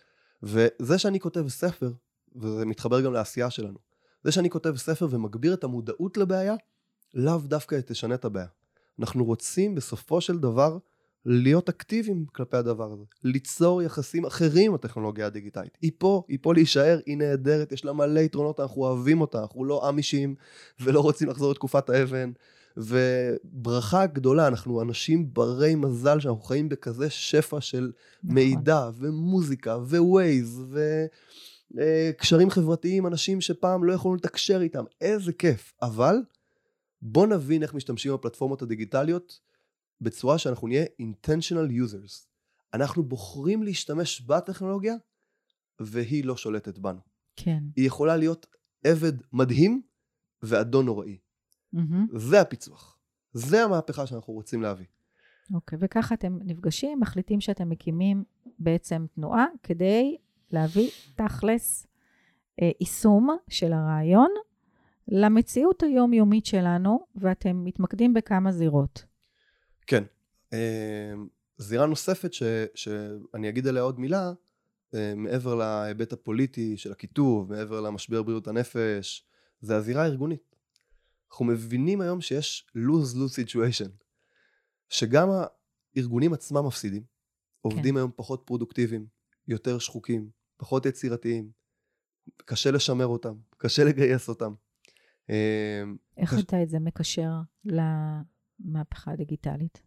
וזה 0.43 0.99
שאני 0.99 1.21
כותב 1.21 1.49
ספר, 1.49 1.93
וזה 2.37 2.67
מתחבר 2.67 3.01
גם 3.01 3.13
לעשייה 3.13 3.51
שלנו, 3.51 3.79
זה 4.25 4.33
שאני 4.33 4.51
כותב 4.51 4.77
ספר 4.77 5.07
ומגביר 5.11 5.55
את 5.55 5.65
המודעות 5.65 6.17
לבעיה, 6.17 6.55
לאו 7.15 7.39
דווקא 7.39 7.81
תשנה 7.87 8.15
את 8.15 8.25
הבעיה. 8.25 8.47
אנחנו 8.99 9.25
רוצים 9.25 9.75
בסופו 9.75 10.21
של 10.21 10.39
דבר 10.39 10.79
להיות 11.27 11.69
אקטיביים 11.69 12.27
כלפי 12.33 12.57
הדבר 12.57 12.93
הזה, 12.93 13.05
ליצור 13.25 13.83
יחסים 13.83 14.25
אחרים 14.25 14.71
עם 14.71 14.75
הטכנולוגיה 14.75 15.27
הדיגיטלית. 15.27 15.79
היא 15.83 15.93
פה, 15.99 16.23
היא 16.29 16.39
פה 16.43 16.55
להישאר, 16.55 16.99
היא 17.07 17.17
נהדרת, 17.17 17.73
יש 17.73 17.85
לה 17.85 17.93
מלא 17.93 18.21
יתרונות, 18.21 18.61
אנחנו 18.61 18.83
אוהבים 18.83 19.21
אותה, 19.21 19.41
אנחנו 19.41 19.65
לא 19.65 19.89
אמישים 19.89 20.35
ולא 20.81 21.01
רוצים 21.01 21.29
לחזור 21.29 21.51
לתקופת 21.51 21.91
האבן, 21.91 22.33
וברכה 22.77 24.07
גדולה, 24.07 24.47
אנחנו 24.47 24.83
אנשים 24.83 25.35
ברי 25.35 25.75
מזל 25.75 26.21
שאנחנו 26.21 26.43
חיים 26.43 26.69
בכזה 26.69 27.11
שפע 27.11 27.61
של 27.61 27.93
נכון. 28.23 28.35
מידע 28.35 28.91
ומוזיקה 28.99 29.77
ווייז 29.77 30.65
וקשרים 31.75 32.51
חברתיים, 32.51 33.07
אנשים 33.07 33.41
שפעם 33.41 33.85
לא 33.85 33.93
יכולנו 33.93 34.17
לתקשר 34.17 34.61
איתם, 34.61 34.85
איזה 35.01 35.33
כיף. 35.33 35.73
אבל 35.83 36.17
בוא 37.03 37.27
נבין 37.27 37.63
איך 37.63 37.75
משתמשים 37.75 38.13
בפלטפורמות 38.13 38.63
הדיגיטליות 38.63 39.41
בצורה 40.05 40.39
שאנחנו 40.39 40.69
נהיה 40.69 40.85
intentional 40.85 41.71
users. 41.71 42.27
אנחנו 42.75 43.03
בוחרים 43.03 43.63
להשתמש 43.63 44.21
בטכנולוגיה 44.21 44.95
והיא 45.81 46.25
לא 46.25 46.37
שולטת 46.37 46.79
בנו. 46.79 47.01
כן. 47.37 47.63
היא 47.77 47.87
יכולה 47.87 48.17
להיות 48.17 48.47
עבד 48.85 49.13
מדהים 49.33 49.83
ואדון 50.43 50.87
נוראי. 50.87 51.19
מהמם. 51.73 52.07
זה 52.17 52.41
הפיצוח. 52.41 52.99
זה 53.33 53.65
המהפכה 53.65 54.07
שאנחנו 54.07 54.33
רוצים 54.33 54.63
להביא. 54.63 54.87
אוקיי, 55.55 55.79
וככה 55.81 56.15
אתם 56.15 56.39
נפגשים, 56.45 57.01
מחליטים 57.01 57.41
שאתם 57.41 57.69
מקימים 57.69 58.25
בעצם 58.59 59.07
תנועה 59.15 59.47
כדי 59.63 60.17
להביא 60.51 60.91
תכלס 61.15 61.87
אה, 62.63 62.71
יישום 62.81 63.37
של 63.49 63.73
הרעיון 63.73 64.29
למציאות 65.09 65.83
היומיומית 65.83 66.47
שלנו, 66.47 67.07
ואתם 67.17 67.65
מתמקדים 67.65 68.15
בכמה 68.15 68.53
זירות. 68.53 69.05
כן. 69.87 70.05
אה, 70.53 71.13
זירה 71.59 71.87
נוספת 71.87 72.33
ש, 72.33 72.43
שאני 72.75 73.49
אגיד 73.49 73.67
עליה 73.67 73.83
עוד 73.83 74.01
מילה, 74.01 74.33
אה, 74.95 75.15
מעבר 75.17 75.55
להיבט 75.55 76.13
הפוליטי 76.13 76.77
של 76.77 76.93
הכיתוב, 76.93 77.53
מעבר 77.53 77.81
למשבר 77.81 78.23
בריאות 78.23 78.49
הנפש, 78.49 79.25
זה 79.61 79.77
הזירה 79.77 80.03
הארגונית. 80.03 80.57
אנחנו 81.31 81.45
מבינים 81.45 82.01
היום 82.01 82.21
שיש 82.21 82.67
lose-lose 82.79 83.35
situation, 83.47 83.89
שגם 84.89 85.29
הארגונים 85.97 86.33
עצמם 86.33 86.67
מפסידים, 86.67 87.03
עובדים 87.61 87.97
היום 87.97 88.11
פחות 88.17 88.43
פרודוקטיביים, 88.47 89.07
יותר 89.49 89.79
שחוקים, 89.79 90.31
פחות 90.57 90.87
יצירתיים, 90.87 91.51
קשה 92.37 92.71
לשמר 92.71 93.07
אותם, 93.07 93.35
קשה 93.59 93.85
לגייס 93.85 94.29
אותם. 94.29 94.55
אה, 95.31 95.83
איך 96.17 96.35
קש- 96.35 96.41
אתה 96.43 96.63
את 96.63 96.69
זה 96.69 96.79
מקשר 96.79 97.31
למהפכה 98.65 99.11
הדיגיטלית? 99.11 99.83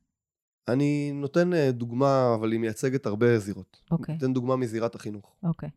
אני 0.68 1.12
נותן 1.12 1.54
אה, 1.54 1.72
דוגמה, 1.72 2.36
אבל 2.36 2.52
היא 2.52 2.60
מייצגת 2.60 3.06
הרבה 3.06 3.40
זירות. 3.40 3.82
אוקיי, 3.92 4.16
נותן 4.16 4.34
דוגמה 4.34 4.56
מזירת 4.56 4.96
החינוך. 4.96 5.36
אוקיי. 5.44 5.70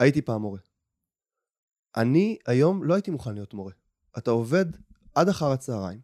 הייתי 0.00 0.22
פעם 0.22 0.42
מורה. 0.42 0.58
אני 1.96 2.38
היום 2.46 2.84
לא 2.84 2.94
הייתי 2.94 3.10
מוכן 3.10 3.34
להיות 3.34 3.54
מורה. 3.54 3.72
אתה 4.18 4.30
עובד 4.30 4.64
עד 5.14 5.28
אחר 5.28 5.50
הצהריים, 5.50 6.00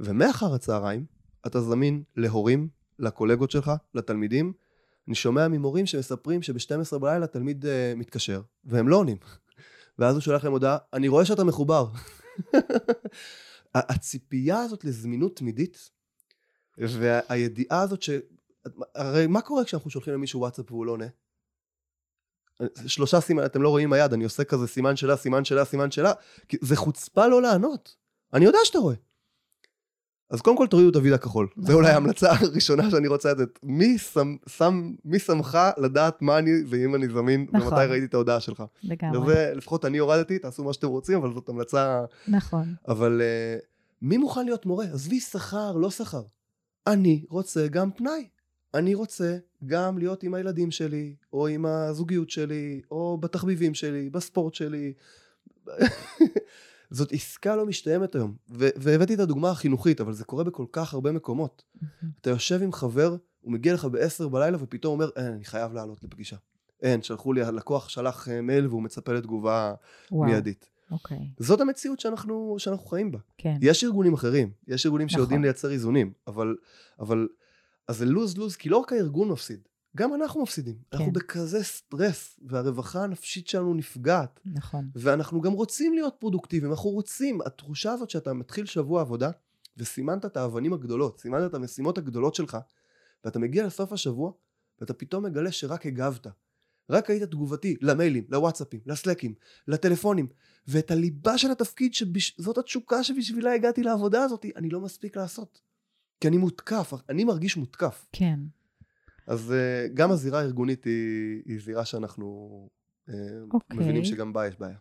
ומאחר 0.00 0.54
הצהריים 0.54 1.06
אתה 1.46 1.60
זמין 1.60 2.02
להורים, 2.16 2.68
לקולגות 2.98 3.50
שלך, 3.50 3.72
לתלמידים. 3.94 4.52
אני 5.08 5.14
שומע 5.14 5.48
ממורים 5.48 5.86
שמספרים 5.86 6.42
שב-12 6.42 6.98
בלילה 6.98 7.26
תלמיד 7.26 7.64
uh, 7.64 7.68
מתקשר, 7.96 8.42
והם 8.64 8.88
לא 8.88 8.96
עונים. 8.96 9.16
ואז 9.98 10.14
הוא 10.14 10.20
שולח 10.20 10.44
להם 10.44 10.52
הודעה, 10.52 10.78
אני 10.92 11.08
רואה 11.08 11.24
שאתה 11.24 11.44
מחובר. 11.44 11.86
הציפייה 13.74 14.60
הזאת 14.60 14.84
לזמינות 14.84 15.36
תמידית, 15.36 15.90
והידיעה 16.78 17.82
הזאת 17.82 18.02
ש... 18.02 18.10
הרי 18.94 19.26
מה 19.26 19.40
קורה 19.40 19.64
כשאנחנו 19.64 19.90
שולחים 19.90 20.14
למישהו 20.14 20.40
וואטסאפ 20.40 20.72
והוא 20.72 20.86
לא 20.86 20.92
עונה? 20.92 21.06
שלושה 22.86 23.20
סימן, 23.20 23.44
אתם 23.44 23.62
לא 23.62 23.68
רואים 23.68 23.92
היד, 23.92 24.12
אני 24.12 24.24
עושה 24.24 24.44
כזה 24.44 24.66
סימן 24.66 24.96
שלה, 24.96 25.16
סימן 25.16 25.44
שלה, 25.44 25.64
סימן 25.64 25.88
כי 26.48 26.56
זה 26.60 26.76
חוצפה 26.76 27.26
לא 27.26 27.42
לענות. 27.42 27.96
אני 28.32 28.44
יודע 28.44 28.58
שאתה 28.64 28.78
רואה. 28.78 28.94
אז 30.30 30.40
קודם 30.40 30.56
כל 30.56 30.66
תורידו 30.66 30.90
את 30.90 30.96
הוויד 30.96 31.12
הכחול. 31.12 31.48
זה 31.56 31.62
נכון. 31.62 31.74
אולי 31.74 31.90
ההמלצה 31.90 32.32
הראשונה 32.32 32.90
שאני 32.90 33.08
רוצה 33.08 33.32
לתת. 33.32 33.58
מי 33.62 33.98
שם, 33.98 34.36
שם, 34.46 34.92
מי 35.04 35.18
שמך 35.18 35.58
לדעת 35.78 36.22
מה 36.22 36.38
אני 36.38 36.50
ואם 36.68 36.94
אני 36.94 37.08
זמין, 37.08 37.46
נכון. 37.52 37.72
ומתי 37.72 37.86
ראיתי 37.86 38.06
את 38.06 38.14
ההודעה 38.14 38.40
שלך. 38.40 38.62
לגמרי. 38.82 39.18
וזה, 39.18 39.52
לפחות 39.54 39.84
אני 39.84 39.98
הורדתי, 39.98 40.38
תעשו 40.38 40.64
מה 40.64 40.72
שאתם 40.72 40.88
רוצים, 40.88 41.18
אבל 41.18 41.32
זאת 41.34 41.48
המלצה... 41.48 42.04
נכון. 42.28 42.74
אבל 42.88 43.20
uh, 43.20 43.64
מי 44.02 44.16
מוכן 44.16 44.44
להיות 44.44 44.66
מורה? 44.66 44.84
עזבי 44.84 45.20
שכר, 45.20 45.76
לא 45.76 45.90
שכר. 45.90 46.22
אני 46.86 47.24
רוצה 47.28 47.68
גם 47.68 47.90
פנאי. 47.90 48.28
אני 48.74 48.94
רוצה 48.94 49.36
גם 49.66 49.98
להיות 49.98 50.22
עם 50.22 50.34
הילדים 50.34 50.70
שלי, 50.70 51.14
או 51.32 51.46
עם 51.46 51.66
הזוגיות 51.66 52.30
שלי, 52.30 52.80
או 52.90 53.18
בתחביבים 53.20 53.74
שלי, 53.74 54.10
בספורט 54.10 54.54
שלי. 54.54 54.92
זאת 56.90 57.12
עסקה 57.12 57.56
לא 57.56 57.66
משתלמת 57.66 58.14
היום. 58.14 58.34
ו- 58.50 58.68
והבאתי 58.76 59.14
את 59.14 59.20
הדוגמה 59.20 59.50
החינוכית, 59.50 60.00
אבל 60.00 60.12
זה 60.12 60.24
קורה 60.24 60.44
בכל 60.44 60.66
כך 60.72 60.94
הרבה 60.94 61.12
מקומות. 61.12 61.62
אתה 62.20 62.30
יושב 62.30 62.62
עם 62.62 62.72
חבר, 62.72 63.16
הוא 63.40 63.52
מגיע 63.52 63.74
לך 63.74 63.84
ב-10 63.84 64.28
בלילה, 64.28 64.62
ופתאום 64.62 64.92
אומר, 64.92 65.10
אין, 65.16 65.32
אני 65.32 65.44
חייב 65.44 65.72
לעלות 65.72 66.04
לפגישה. 66.04 66.36
אין, 66.82 67.02
שלחו 67.02 67.32
לי, 67.32 67.42
הלקוח 67.42 67.88
שלח 67.88 68.28
אה, 68.28 68.40
מייל 68.40 68.66
והוא 68.66 68.82
מצפה 68.82 69.12
לתגובה 69.12 69.74
וואו, 70.10 70.24
מיידית. 70.24 70.70
אוקיי, 70.90 71.30
זאת 71.38 71.60
המציאות 71.60 72.00
שאנחנו, 72.00 72.54
שאנחנו 72.58 72.86
חיים 72.86 73.12
בה. 73.12 73.18
כן. 73.38 73.56
יש 73.62 73.84
ארגונים 73.84 74.14
אחרים, 74.14 74.50
יש 74.68 74.86
ארגונים 74.86 75.06
נכון. 75.06 75.18
שיודעים 75.18 75.42
לייצר 75.42 75.70
איזונים, 75.70 76.12
אבל, 76.26 76.56
אבל, 77.00 77.28
אז 77.88 77.96
זה 77.98 78.06
lose 78.06 78.36
lose, 78.36 78.56
כי 78.56 78.68
לא 78.68 78.76
רק 78.76 78.92
הארגון 78.92 79.28
מפסיד, 79.28 79.60
גם 79.96 80.14
אנחנו 80.14 80.42
מפסידים. 80.42 80.74
כן. 80.74 80.96
אנחנו. 80.96 81.12
בכזה 81.12 81.64
סטרס, 81.64 82.40
והרווחה 82.42 83.04
הנפשית 83.04 83.48
שלנו 83.48 83.74
נפגעת, 83.74 84.40
נכון. 84.44 84.90
ואנחנו 84.94 85.40
גם 85.40 85.52
רוצים 85.52 85.94
להיות 85.94 86.14
פרודוקטיביים, 86.18 86.72
אנחנו 86.72 86.90
רוצים, 86.90 87.40
התחושה 87.46 87.92
הזאת 87.92 88.10
שאתה 88.10 88.32
מתחיל 88.32 88.66
שבוע 88.66 89.00
עבודה, 89.00 89.30
וסימנת 89.76 90.24
את 90.24 90.36
האבנים 90.36 90.72
הגדולות, 90.72 91.20
סימנת 91.20 91.50
את 91.50 91.54
המשימות 91.54 91.98
הגדולות 91.98 92.34
שלך, 92.34 92.58
ואתה 93.24 93.38
מגיע 93.38 93.66
לסוף 93.66 93.92
השבוע, 93.92 94.32
ואתה 94.80 94.94
פתאום 94.94 95.24
מגלה 95.24 95.52
שרק 95.52 95.86
הגבת. 95.86 96.26
רק 96.90 97.10
היית 97.10 97.22
תגובתי 97.22 97.76
למיילים, 97.80 98.24
לוואטסאפים, 98.28 98.80
לסלקים, 98.86 99.34
לטלפונים, 99.68 100.26
ואת 100.68 100.90
הליבה 100.90 101.38
של 101.38 101.50
התפקיד, 101.50 101.94
שזאת 101.94 102.58
התשוקה 102.58 103.04
שבשבילה 103.04 103.52
הגעתי 103.54 103.82
לעבודה 103.82 104.22
הזאת, 104.22 104.46
אני 104.56 104.70
לא 104.70 104.80
מספיק 104.80 105.16
לעשות. 105.16 105.60
כי 106.20 106.28
אני 106.28 106.36
מותקף, 106.36 106.92
אני 107.08 107.24
מרגיש 107.24 107.56
מותקף. 107.56 108.06
כן. 108.12 108.40
אז 109.30 109.54
uh, 109.54 109.92
גם 109.94 110.10
הזירה 110.10 110.40
הארגונית 110.40 110.84
היא, 110.84 111.42
היא 111.46 111.60
זירה 111.60 111.84
שאנחנו 111.84 112.68
uh, 113.08 113.12
אוקיי. 113.50 113.78
מבינים 113.78 114.04
שגם 114.04 114.32
בה 114.32 114.46
יש 114.46 114.58
בעיה. 114.58 114.76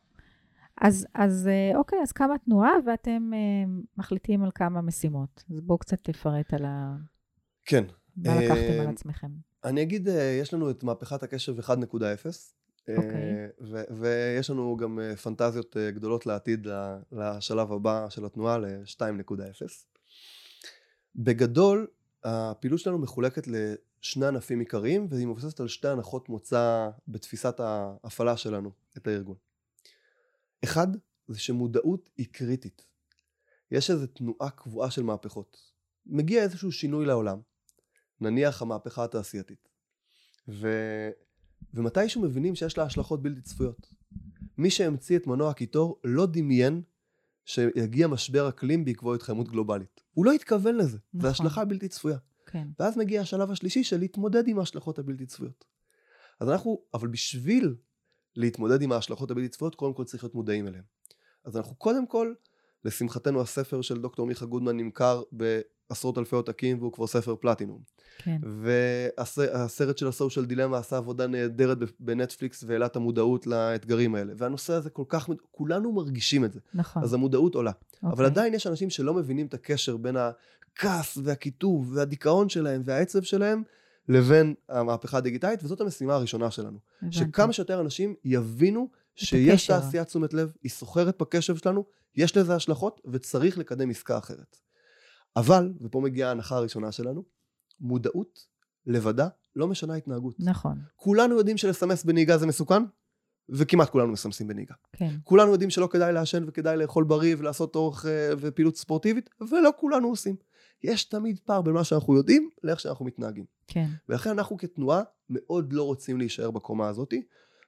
אז, 0.82 1.08
אז 1.14 1.48
אה, 1.48 1.78
אוקיי, 1.78 2.00
אז 2.04 2.12
קמה 2.12 2.38
תנועה 2.38 2.72
ואתם 2.86 3.32
אה, 3.34 3.40
מחליטים 3.98 4.44
על 4.44 4.52
כמה 4.56 4.82
משימות. 4.82 5.44
אז 5.50 5.62
בואו 5.62 5.78
קצת 5.78 5.98
תפרט 6.04 6.54
על 6.54 6.66
ה... 6.66 6.96
כן. 7.66 7.84
מה 8.18 8.42
לקחתם 8.42 8.80
על 8.80 8.86
אה, 8.86 8.90
עצמכם. 8.90 9.28
אני 9.64 9.82
אגיד, 9.82 10.08
אה, 10.08 10.38
יש 10.42 10.54
לנו 10.54 10.70
את 10.70 10.84
מהפכת 10.84 11.24
הקשב 11.24 11.60
1.0. 11.60 11.72
אה, 12.90 12.96
אוקיי. 12.96 13.48
ו- 13.62 13.84
ויש 13.98 14.50
לנו 14.50 14.78
גם 14.78 15.00
אה, 15.00 15.16
פנטזיות 15.16 15.78
אה, 15.78 15.92
גדולות 15.92 16.26
לעתיד, 16.26 16.68
לשלב 17.12 17.72
הבא 17.72 18.10
של 18.10 18.26
התנועה, 18.26 18.58
ל-2.0. 18.58 19.34
בגדול, 21.16 21.88
הפעילות 22.24 22.80
שלנו 22.80 22.98
מחולקת 22.98 23.48
לשני 23.48 24.26
ענפים 24.26 24.60
עיקריים, 24.60 25.08
והיא 25.10 25.28
מבוססת 25.28 25.60
על 25.60 25.68
שתי 25.68 25.88
הנחות 25.88 26.30
מוצא 26.30 26.90
בתפיסת 27.08 27.60
ההפעלה 27.60 28.38
שלנו, 28.38 28.72
את 28.98 29.08
הארגון. 29.08 29.36
אחד, 30.64 30.88
זה 31.28 31.40
שמודעות 31.40 32.10
היא 32.18 32.28
קריטית. 32.32 32.86
יש 33.72 33.92
איזו 33.92 34.08
תנועה 34.08 34.50
קבועה 34.50 34.92
של 34.92 35.04
מהפכות. 35.04 35.72
מגיע 36.06 36.44
איזשהו 36.44 36.72
שינוי 36.72 37.06
לעולם, 37.06 37.40
נניח 38.22 38.62
המהפכה 38.62 39.04
התעשייתית, 39.04 39.70
ו... 40.48 40.70
ומתישהו 41.74 42.22
מבינים 42.22 42.56
שיש 42.56 42.78
לה 42.78 42.84
השלכות 42.84 43.22
בלתי 43.22 43.42
צפויות. 43.42 43.94
מי 44.58 44.70
שהמציא 44.70 45.18
את 45.18 45.28
מנוע 45.28 45.50
הקיטור 45.52 46.00
לא 46.04 46.26
דמיין 46.26 46.82
שיגיע 47.50 48.08
משבר 48.08 48.50
אקלים 48.50 48.86
בעקבות 48.86 49.16
התחממות 49.16 49.50
גלובלית. 49.50 50.02
הוא 50.14 50.26
לא 50.26 50.32
התכוון 50.32 50.76
לזה, 50.76 50.98
נכון. 51.14 51.22
זו 51.22 51.28
השלכה 51.28 51.66
בלתי 51.66 51.88
צפויה. 51.88 52.18
כן. 52.46 52.68
ואז 52.80 52.98
מגיע 52.98 53.22
השלב 53.22 53.52
השלישי 53.52 53.84
של 53.84 54.00
להתמודד 54.00 54.48
עם 54.48 54.60
ההשלכות 54.60 55.00
הבלתי 55.00 55.26
צפויות. 55.26 55.66
אז 56.40 56.50
אנחנו, 56.50 56.82
אבל 56.94 57.08
בשביל 57.08 57.76
להתמודד 58.36 58.82
עם 58.82 58.92
ההשלכות 58.92 59.32
הבלתי 59.32 59.50
צפויות, 59.50 59.76
קודם 59.76 59.94
כל 59.94 60.04
צריך 60.04 60.24
להיות 60.24 60.36
מודעים 60.36 60.68
אליהן. 60.68 60.84
אז 61.46 61.58
אנחנו 61.58 61.76
קודם 61.76 62.08
כל, 62.08 62.34
לשמחתנו 62.86 63.42
הספר 63.42 63.82
של 63.82 64.02
דוקטור 64.02 64.28
מיכה 64.28 64.46
גודמן 64.46 64.78
נמכר 64.78 65.24
בעשרות 65.90 66.18
אלפי 66.18 66.36
עותקים 66.36 66.80
והוא 66.80 66.92
כבר 66.92 67.08
ספר 67.08 67.36
פלטינום. 67.36 67.80
כן. 68.18 68.38
והסרט 68.44 69.98
של 69.98 70.08
הסושיאל 70.08 70.46
דילמה 70.46 70.78
עשה 70.78 70.98
עבודה 70.98 71.28
נהדרת 71.28 71.78
בנטפליקס 72.00 72.64
והעלה 72.68 72.86
את 72.86 72.96
המודעות 72.96 73.48
לאתגרים 73.48 74.16
האלה. 74.16 74.34
והנושא 74.38 74.74
הזה 74.74 74.90
כל 74.90 75.04
כך, 75.10 75.30
כולנו 75.52 75.92
מרגישים 75.92 76.46
את 76.46 76.54
זה. 76.54 76.60
נכון. 76.74 77.04
אז 77.04 77.14
המודעות 77.14 77.56
עולה. 77.56 77.72
אבל 78.04 78.12
אוקיי. 78.12 78.26
עדיין 78.26 78.54
יש 78.54 78.68
אנשים 78.68 78.90
שלא 78.90 79.14
מבינים 79.14 79.46
את 79.46 79.54
הקשר 79.54 79.98
בין 79.98 80.16
הכעס 80.18 81.18
והקיטוב 81.24 81.92
והדיכאון 81.94 82.50
שלהם 82.50 82.82
והעצב 82.86 83.22
שלהם 83.22 83.64
לבין 84.10 84.54
המהפכה 84.70 85.18
הדיגיטלית, 85.18 85.64
וזאת 85.64 85.82
המשימה 85.82 86.16
הראשונה 86.16 86.52
שלנו. 86.52 86.80
הבנתי. 87.02 87.18
שכמה 87.18 87.54
שיותר 87.54 87.82
אנשים 87.82 88.16
יבינו 88.26 88.90
שיש. 89.16 89.68
תעשיית 89.68 90.08
תשומת 90.08 90.34
לב, 90.34 90.52
היא 90.64 90.72
סוחרת 90.72 91.18
בקשב 91.20 91.56
שלנו, 91.56 91.86
יש 92.16 92.38
לזה 92.38 92.56
השלכות, 92.56 93.02
וצריך 93.12 93.58
לקדם 93.58 93.90
עסקה 93.90 94.18
אחרת. 94.18 94.58
אבל, 95.40 95.74
ופה 95.82 96.02
מגיעה 96.02 96.30
ההנחה 96.30 96.56
הראשונה 96.56 96.92
שלנו, 96.92 97.24
מודעות 97.80 98.46
לבדה 98.86 99.28
לא 99.56 99.68
משנה 99.68 99.96
התנהגות. 99.96 100.36
נכון, 100.40 100.78
כולנו 100.96 101.36
יודעים 101.36 101.58
שלסמס 101.58 102.04
בנהיגה 102.04 102.38
זה 102.38 102.48
מסוכן, 102.48 102.84
וכמעט 103.50 103.90
כולנו 103.90 104.12
מסמסים 104.12 104.48
בנהיגה. 104.48 104.74
כן. 104.94 105.16
כולנו 105.24 105.52
יודעים 105.52 105.70
שלא 105.70 105.88
כדאי 105.88 106.14
לעשן 106.14 106.44
וכדאי 106.48 106.78
לאכול 106.78 107.04
בריא 107.04 107.36
ולעשות 107.40 107.76
אורך 107.76 108.06
אה, 108.06 108.30
ופעילות 108.40 108.76
ספורטיבית, 108.76 109.30
ולא 109.52 109.70
כולנו 109.80 110.08
עושים. 110.08 110.36
יש 110.84 111.04
תמיד 111.04 111.40
פער 111.40 111.62
בין 111.62 111.74
מה 111.74 111.84
שאנחנו 111.84 112.16
יודעים 112.16 112.50
לאיך 112.64 112.80
שאנחנו 112.80 113.06
מתנהגים. 113.06 113.46
כן, 113.68 113.88
ולכן 114.10 114.30
אנחנו 114.30 114.58
כתנועה 114.58 115.02
מאוד 115.30 115.74
לא 115.74 115.84
רוצים 115.84 116.18
להישאר 116.18 116.52
בקומה 116.52 116.88
הזאת. 116.88 117.14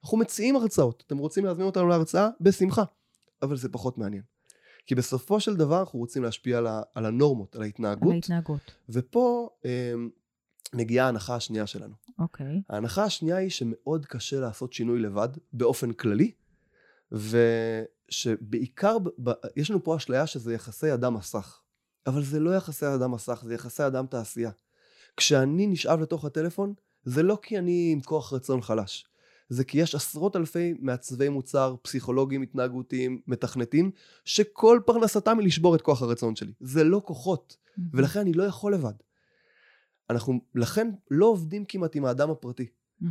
אנחנו 0.04 0.18
מציעים 0.18 0.56
הרצאות. 0.56 1.04
אתם 1.08 1.18
רוצים 1.18 1.46
להזמין 1.46 1.66
אותנו 1.66 1.88
להרצאה? 1.88 2.30
בשמחה. 2.42 2.84
אבל 3.42 3.58
זה 3.58 3.70
פחות 3.70 3.98
מעניין. 3.98 4.24
כי 4.86 4.96
בסופו 4.96 5.40
של 5.40 5.56
דבר 5.56 5.80
אנחנו 5.80 6.00
רוצים 6.00 6.24
להשפיע 6.24 6.58
על, 6.58 6.68
ה, 6.68 6.82
על 6.96 7.06
הנורמות, 7.06 7.56
על 7.56 7.62
ההתנהגות, 7.62 8.10
על 8.10 8.16
ההתנהגות. 8.16 8.72
ופה 8.90 9.50
אה, 9.66 9.94
מגיעה 10.74 11.06
ההנחה 11.06 11.36
השנייה 11.36 11.68
שלנו. 11.68 11.94
אוקיי, 12.20 12.62
ההנחה 12.70 13.04
השנייה 13.04 13.38
היא 13.38 13.50
שמאוד 13.50 14.06
קשה 14.06 14.40
לעשות 14.40 14.74
שינוי 14.74 15.00
לבד, 15.00 15.30
באופן 15.54 15.94
כללי, 15.94 16.32
ושבעיקר, 17.12 19.00
ב, 19.00 19.10
ב, 19.24 19.32
יש 19.56 19.70
לנו 19.70 19.84
פה 19.84 19.96
אשליה 19.96 20.28
שזה 20.28 20.54
יחסי 20.54 20.94
אדם 20.94 21.14
מסך. 21.14 21.62
אבל 22.08 22.24
זה 22.24 22.40
לא 22.40 22.56
יחסי 22.56 22.86
אדם 22.88 23.12
מסך, 23.12 23.42
זה 23.46 23.54
יחסי 23.54 23.88
אדם 23.88 24.06
תעשייה. 24.06 24.52
כשאני 25.18 25.68
נשאב 25.68 26.02
לתוך 26.02 26.26
הטלפון, 26.26 26.74
זה 27.04 27.24
לא 27.24 27.40
כי 27.42 27.58
אני 27.58 27.90
עם 27.94 28.02
כוח 28.02 28.34
רצון 28.34 28.62
חלש. 28.62 29.06
זה 29.52 29.64
כי 29.64 29.78
יש 29.78 29.96
עשרות 29.96 30.36
אלפי 30.36 30.74
מעצבי 30.80 31.30
מוצר, 31.30 31.76
פסיכולוגים, 31.82 32.42
התנהגותיים, 32.42 33.22
מתכנתים, 33.28 33.92
שכל 34.26 34.80
פרנסתם 34.86 35.40
היא 35.40 35.48
לשבור 35.48 35.76
את 35.76 35.82
כוח 35.82 36.02
הרצון 36.02 36.36
שלי. 36.36 36.54
זה 36.60 36.84
לא 36.84 37.02
כוחות, 37.06 37.58
ולכן 37.94 38.20
אני 38.20 38.34
לא 38.34 38.44
יכול 38.44 38.74
לבד. 38.74 38.94
אנחנו 40.10 40.42
לכן 40.56 40.88
לא 41.12 41.26
עובדים 41.26 41.66
כמעט 41.66 41.96
עם 41.96 42.06
האדם 42.06 42.32
הפרטי. 42.32 42.68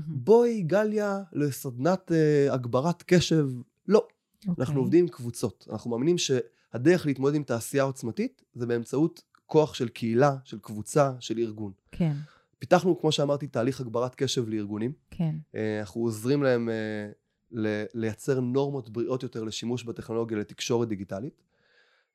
בואי 0.06 0.62
גליה 0.62 1.22
לסדנת 1.32 2.12
אה, 2.12 2.54
הגברת 2.54 3.02
קשב, 3.02 3.48
לא. 3.88 4.06
אנחנו 4.48 4.60
אוקיי. 4.62 4.76
עובדים 4.76 5.04
עם 5.04 5.08
קבוצות. 5.08 5.68
אנחנו 5.70 5.90
מאמינים 5.90 6.18
שהדרך 6.18 7.06
להתמודד 7.06 7.34
עם 7.34 7.42
תעשייה 7.42 7.82
עוצמתית 7.82 8.42
זה 8.54 8.66
באמצעות 8.66 9.22
כוח 9.46 9.74
של 9.74 9.88
קהילה, 9.88 10.36
של 10.44 10.58
קבוצה, 10.58 11.12
של 11.20 11.38
ארגון. 11.38 11.72
כן, 11.92 12.12
פיתחנו, 12.60 12.98
כמו 13.00 13.12
שאמרתי, 13.12 13.46
תהליך 13.46 13.80
הגברת 13.80 14.14
קשב 14.14 14.48
לארגונים. 14.48 14.92
כן, 15.10 15.34
אה, 15.54 15.80
אנחנו 15.80 16.00
עוזרים 16.00 16.42
להם 16.42 16.68
אה, 16.68 17.84
לייצר 17.94 18.40
נורמות 18.40 18.90
בריאות 18.90 19.22
יותר 19.22 19.44
לשימוש 19.44 19.84
בטכנולוגיה 19.84 20.38
לתקשורת 20.38 20.88
דיגיטלית. 20.88 21.42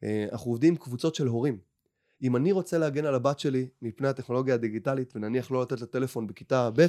אה, 0.04 0.26
אנחנו 0.32 0.52
עובדים 0.52 0.74
עם 0.74 0.80
קבוצות 0.80 1.16
של 1.16 1.28
הורים. 1.28 1.58
אם 2.22 2.36
אני 2.36 2.52
רוצה 2.52 2.78
להגן 2.78 3.06
על 3.06 3.16
הבת 3.16 3.40
שלי 3.40 3.68
מפני 3.82 4.08
הטכנולוגיה 4.08 4.54
הדיגיטלית, 4.54 5.16
ונניח 5.16 5.52
לא 5.52 5.62
לתת 5.62 5.82
לה 5.82 5.88
טלפון 5.88 6.28
בכיתה 6.28 6.70
ב', 6.76 6.86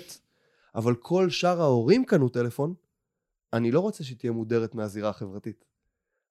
אבל 0.74 0.94
כל 0.94 1.30
שאר 1.30 1.60
ההורים 1.60 2.04
קנו 2.04 2.28
טלפון, 2.28 2.74
אני 3.52 3.70
לא 3.70 3.80
רוצה 3.80 4.04
שהיא 4.04 4.18
תהיה 4.18 4.32
מודרת 4.32 4.74
מהזירה 4.74 5.08
החברתית. 5.08 5.64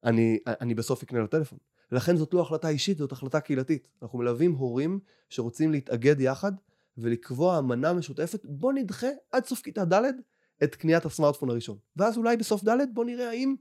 אני, 0.04 0.40
אני 0.48 0.74
בסוף 0.74 1.04
אקנה 1.04 1.20
לה 1.20 1.28
טלפון. 1.28 1.60
לכן 1.92 2.18
זאת 2.18 2.34
לא 2.34 2.42
החלטה 2.42 2.70
אישית, 2.70 2.98
זאת 2.98 3.12
החלטה 3.12 3.40
קהילתית. 3.40 3.88
אנחנו 4.02 4.20
מלווים 4.20 4.54
הורים 4.54 5.00
שרוצים 5.30 5.72
להתאגד 5.72 6.20
יחד 6.20 6.52
ולקבוע 6.98 7.60
אמנה 7.60 7.94
משותפת, 7.94 8.46
בוא 8.46 8.74
נדחה 8.74 9.08
עד 9.32 9.46
סוף 9.46 9.62
כיתה 9.62 9.86
ד' 9.86 10.02
את 10.64 10.76
קניית 10.76 11.06
הסמארטפון 11.06 11.50
הראשון. 11.50 11.78
ואז 11.96 12.18
אולי 12.18 12.38
בסוף 12.38 12.64
ד' 12.64 12.94
בוא 12.94 13.06
נראה 13.06 13.30
האם 13.30 13.56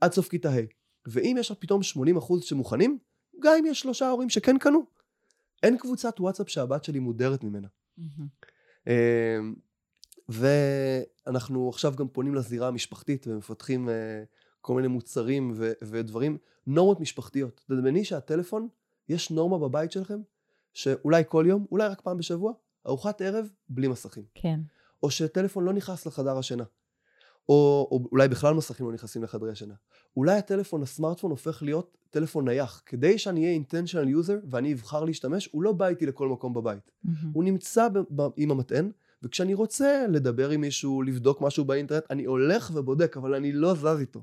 עד 0.00 0.12
סוף 0.12 0.28
כיתה 0.28 0.50
ה'. 0.50 0.60
ואם 1.06 1.36
יש 1.38 1.52
פתאום 1.52 1.80
80% 2.18 2.42
שמוכנים, 2.42 2.98
גם 3.40 3.52
אם 3.58 3.66
יש 3.66 3.80
שלושה 3.80 4.08
הורים 4.08 4.28
שכן 4.28 4.58
קנו. 4.58 4.86
אין 5.62 5.78
קבוצת 5.78 6.20
וואטסאפ 6.20 6.48
שהבת 6.48 6.84
שלי 6.84 6.98
מודרת 6.98 7.44
ממנה. 7.44 7.68
אמ, 8.86 9.54
ואנחנו 10.28 11.68
עכשיו 11.68 11.92
גם 11.96 12.08
פונים 12.08 12.34
לזירה 12.34 12.68
המשפחתית 12.68 13.26
ומפתחים 13.26 13.88
אה, 13.88 14.22
כל 14.60 14.74
מיני 14.74 14.88
מוצרים 14.88 15.52
ו- 15.54 15.72
ודברים, 15.82 16.38
נורמות 16.66 17.00
משפחתיות. 17.00 17.60
תדמייני 17.66 18.04
שהטלפון, 18.04 18.68
יש 19.08 19.30
נורמה 19.30 19.58
בבית 19.58 19.92
שלכם, 19.92 20.20
שאולי 20.74 21.22
כל 21.28 21.44
יום, 21.48 21.66
אולי 21.70 21.88
רק 21.88 22.00
פעם 22.00 22.18
בשבוע, 22.18 22.52
ארוחת 22.86 23.20
ערב 23.20 23.50
בלי 23.68 23.88
מסכים. 23.88 24.24
כן, 24.34 24.60
או 25.02 25.10
שטלפון 25.10 25.64
לא 25.64 25.72
נכנס 25.72 26.06
לחדר 26.06 26.38
השינה. 26.38 26.64
או, 27.48 27.88
או 27.90 28.08
אולי 28.12 28.28
בכלל 28.28 28.54
מסכים 28.54 28.86
לא 28.86 28.92
נכנסים 28.92 29.22
לחדרי 29.22 29.52
השינה. 29.52 29.74
אולי 30.16 30.38
הטלפון, 30.38 30.82
הסמארטפון 30.82 31.30
הופך 31.30 31.62
להיות 31.62 31.96
טלפון 32.10 32.48
נייח. 32.48 32.82
כדי 32.86 33.18
שאני 33.18 33.44
אהיה 33.46 33.60
intentional 33.60 34.26
user 34.26 34.46
ואני 34.50 34.72
אבחר 34.72 35.04
להשתמש, 35.04 35.48
הוא 35.52 35.62
לא 35.62 35.72
בא 35.72 35.86
איתי 35.86 36.06
לכל 36.06 36.28
מקום 36.28 36.54
בבית. 36.54 36.90
מהמם. 37.04 37.30
הוא 37.32 37.44
נמצא 37.44 37.88
ב- 37.88 38.22
ב- 38.22 38.28
עם 38.36 38.50
המטען, 38.50 38.90
וכשאני 39.22 39.54
רוצה 39.54 40.06
לדבר 40.08 40.50
עם 40.50 40.60
מישהו, 40.60 41.02
לבדוק 41.02 41.40
משהו 41.40 41.64
באינטרנט, 41.64 42.04
אני 42.10 42.24
הולך 42.24 42.70
ובודק, 42.74 43.16
אבל 43.16 43.34
אני 43.34 43.52
לא 43.52 43.74
זז 43.74 44.00
איתו. 44.00 44.22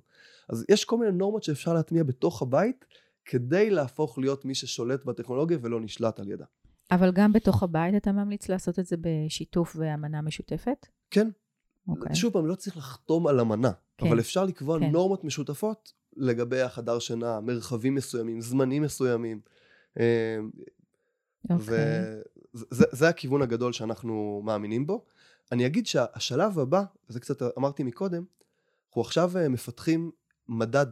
אז 0.50 0.66
יש 0.70 0.86
כל 0.86 0.98
מיני 0.98 1.12
נורמות 1.12 1.44
שאפשר 1.44 1.74
להטמיע 1.74 2.04
בתוך 2.04 2.42
הבית, 2.42 2.86
כדי 3.26 3.70
להפוך 3.70 4.18
להיות 4.18 4.46
מי 4.46 4.56
ששולט 4.56 5.06
בטכנולוגיה 5.06 5.58
ולא 5.62 5.82
נשלט 5.82 6.20
על 6.20 6.28
ידה. 6.28 6.46
אבל 6.92 7.12
גם 7.12 7.34
בתוך 7.34 7.64
הבית 7.64 7.96
אתה 7.96 8.12
ממליץ 8.12 8.50
לעשות 8.50 8.80
את 8.80 8.86
זה 8.86 8.96
בשיתוף 9.02 9.76
ואמנה 9.80 10.22
משותפת? 10.22 10.88
כן, 11.12 11.30
אוקיי. 11.88 12.16
שוב 12.16 12.34
פעם, 12.34 12.46
לא 12.46 12.56
צריך 12.56 12.78
לחתום 12.78 13.28
על 13.28 13.40
אמנה, 13.40 13.72
כן, 13.98 14.08
אבל 14.08 14.20
אפשר 14.20 14.46
לקבוע 14.46 14.80
כן. 14.80 14.92
נורמות 14.92 15.24
משותפות 15.24 15.94
לגבי 16.18 16.62
החדר 16.62 17.00
שינה, 17.00 17.40
מרחבים 17.40 17.96
מסוימים, 17.96 18.42
זמנים 18.42 18.84
מסוימים. 18.84 19.42
אה, 20.00 20.38
אוקיי. 21.50 21.66
וזה 22.54 22.86
זה 22.92 23.10
הכיוון 23.10 23.42
הגדול 23.42 23.74
שאנחנו 23.74 24.42
מאמינים 24.46 24.88
בו. 24.88 25.06
אני 25.52 25.66
אגיד 25.66 25.86
שהשלב 25.86 26.60
הבא, 26.60 26.84
וזה 27.10 27.20
קצת 27.20 27.42
אמרתי 27.58 27.84
מקודם, 27.84 28.24
אנחנו 28.88 29.02
עכשיו 29.02 29.38
אה, 29.38 29.50
מפתחים 29.50 30.12
מדד, 30.48 30.88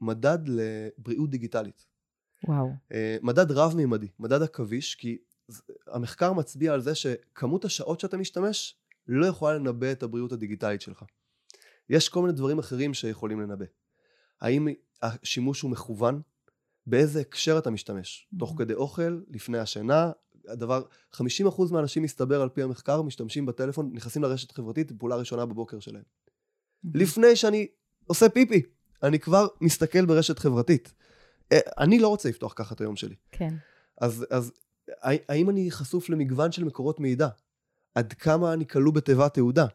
מדד 0.00 0.38
לבריאות 0.46 1.30
דיגיטלית. 1.30 1.86
וואו. 2.48 2.70
אה, 2.92 3.16
מדד 3.22 3.50
רב-מימדי, 3.50 4.08
מדד 4.18 4.42
עכביש, 4.42 4.94
כי 4.94 5.18
המחקר 5.86 6.32
מצביע 6.32 6.72
על 6.72 6.80
זה 6.80 6.94
שכמות 6.94 7.64
השעות 7.64 8.00
שאתה 8.00 8.16
משתמש 8.16 8.76
לא 9.08 9.26
יכולה 9.26 9.54
לנבא 9.54 9.92
את 9.92 10.02
הבריאות 10.02 10.32
הדיגיטלית 10.32 10.80
שלך. 10.80 11.04
יש 11.90 12.08
כל 12.08 12.20
מיני 12.22 12.32
דברים 12.32 12.58
אחרים 12.58 12.94
שיכולים 12.94 13.40
לנבא. 13.40 13.64
האם 14.40 14.68
השימוש 15.02 15.60
הוא 15.60 15.70
מכוון? 15.70 16.20
באיזה 16.86 17.20
הקשר 17.20 17.58
אתה 17.58 17.70
משתמש? 17.70 18.28
תוך 18.38 18.52
Mhm. 18.52 18.58
כדי 18.58 18.74
אוכל, 18.74 19.20
לפני 19.30 19.58
השינה, 19.58 20.10
הדבר, 20.48 20.82
50% 21.12 21.72
מהאנשים 21.72 22.02
מסתבר 22.02 22.42
על 22.42 22.48
פי 22.48 22.62
המחקר 22.62 23.02
משתמשים 23.02 23.46
בטלפון, 23.46 23.90
נכנסים 23.92 24.22
לרשת 24.22 24.52
חברתית, 24.52 24.92
פעולה 24.98 25.16
ראשונה 25.16 25.46
בבוקר 25.46 25.80
שלהם. 25.80 26.02
לפני 26.94 27.36
שאני 27.36 27.66
עושה 28.06 28.28
פיפי, 28.28 28.62
אני 29.02 29.18
כבר 29.18 29.46
מסתכל 29.60 30.06
ברשת 30.06 30.38
חברתית. 30.38 30.92
אה, 31.52 31.58
אני 31.78 31.98
לא 31.98 32.08
רוצה 32.08 32.28
לפתוח 32.28 32.52
ככה 32.56 32.74
את 32.74 32.80
היום 32.80 32.96
שלי. 32.96 33.14
כן, 33.32 33.54
אז, 34.00 34.26
אז 34.30 34.52
האם 35.02 35.50
אני 35.50 35.70
חשוף 35.70 36.08
למגוון 36.08 36.52
של 36.52 36.64
מקורות 36.64 37.00
מידע? 37.00 37.28
עד 37.94 38.12
כמה 38.12 38.52
אני 38.52 38.66
כלוא 38.66 38.92
בתיבת 38.92 39.34
תעודה? 39.34 39.66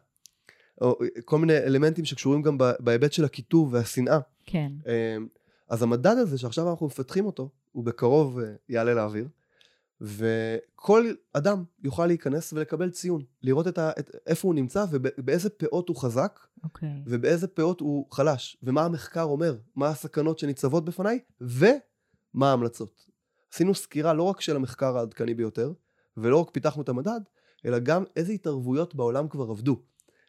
או 0.80 0.98
כל 1.24 1.38
מיני 1.38 1.58
אלמנטים 1.58 2.04
שקשורים 2.04 2.42
גם 2.42 2.58
בהיבט 2.58 3.12
של 3.12 3.24
הקיטוב 3.24 3.72
והשנאה. 3.72 4.18
כן. 4.46 4.72
אה, 4.86 5.16
אז 5.68 5.82
המדד 5.82 6.16
הזה 6.18 6.38
שעכשיו 6.38 6.70
אנחנו 6.70 6.86
מפתחים 6.86 7.26
אותו, 7.26 7.48
הוא 7.72 7.84
בקרוב 7.84 8.38
אה, 8.38 8.54
יעלה 8.68 8.94
לאוויר, 8.94 9.28
וכל 10.00 11.12
אדם 11.32 11.64
יוכל 11.84 12.06
להיכנס 12.06 12.52
ולקבל 12.52 12.90
ציון, 12.90 13.22
לראות 13.42 13.68
את 13.68 13.78
ה, 13.78 13.90
את, 13.98 14.10
איפה 14.26 14.48
הוא 14.48 14.54
נמצא 14.54 14.84
ובאיזה 14.90 15.50
פאות 15.50 15.88
הוא 15.88 15.96
חזק 15.96 16.40
אוקיי. 16.64 17.02
ובאיזה 17.06 17.46
פאות 17.46 17.80
הוא 17.80 18.06
חלש, 18.10 18.56
ומה 18.62 18.84
המחקר 18.84 19.22
אומר, 19.22 19.56
מה 19.76 19.88
הסכנות 19.88 20.38
שניצבות 20.38 20.84
בפניי, 20.84 21.18
ומה 21.40 22.50
ההמלצות. 22.50 23.06
עשינו 23.54 23.74
סקירה 23.74 24.12
לא 24.14 24.22
רק 24.22 24.40
של 24.40 24.56
המחקר 24.56 24.98
העדכני 24.98 25.34
ביותר, 25.34 25.72
ולא 26.16 26.40
רק 26.40 26.50
פיתחנו 26.50 26.82
את 26.82 26.88
המדד, 26.88 27.20
אלא 27.66 27.78
גם 27.78 28.04
איזה 28.16 28.32
התערבויות 28.32 28.94
בעולם 28.94 29.28
כבר 29.28 29.50
עבדו, 29.50 29.80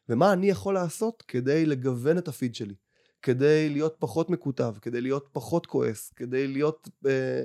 ומה 0.09 0.33
אני 0.33 0.49
יכול 0.49 0.73
לעשות 0.73 1.23
כדי 1.27 1.65
לגוון 1.65 2.17
את 2.17 2.27
הפיד 2.27 2.55
שלי, 2.55 2.73
כדי 3.21 3.69
להיות 3.69 3.95
פחות 3.99 4.29
מקוטב, 4.29 4.75
כדי 4.81 5.01
להיות 5.01 5.29
פחות 5.31 5.65
כועס, 5.65 6.13
כדי 6.15 6.47
להיות 6.47 6.89
אה, 7.05 7.43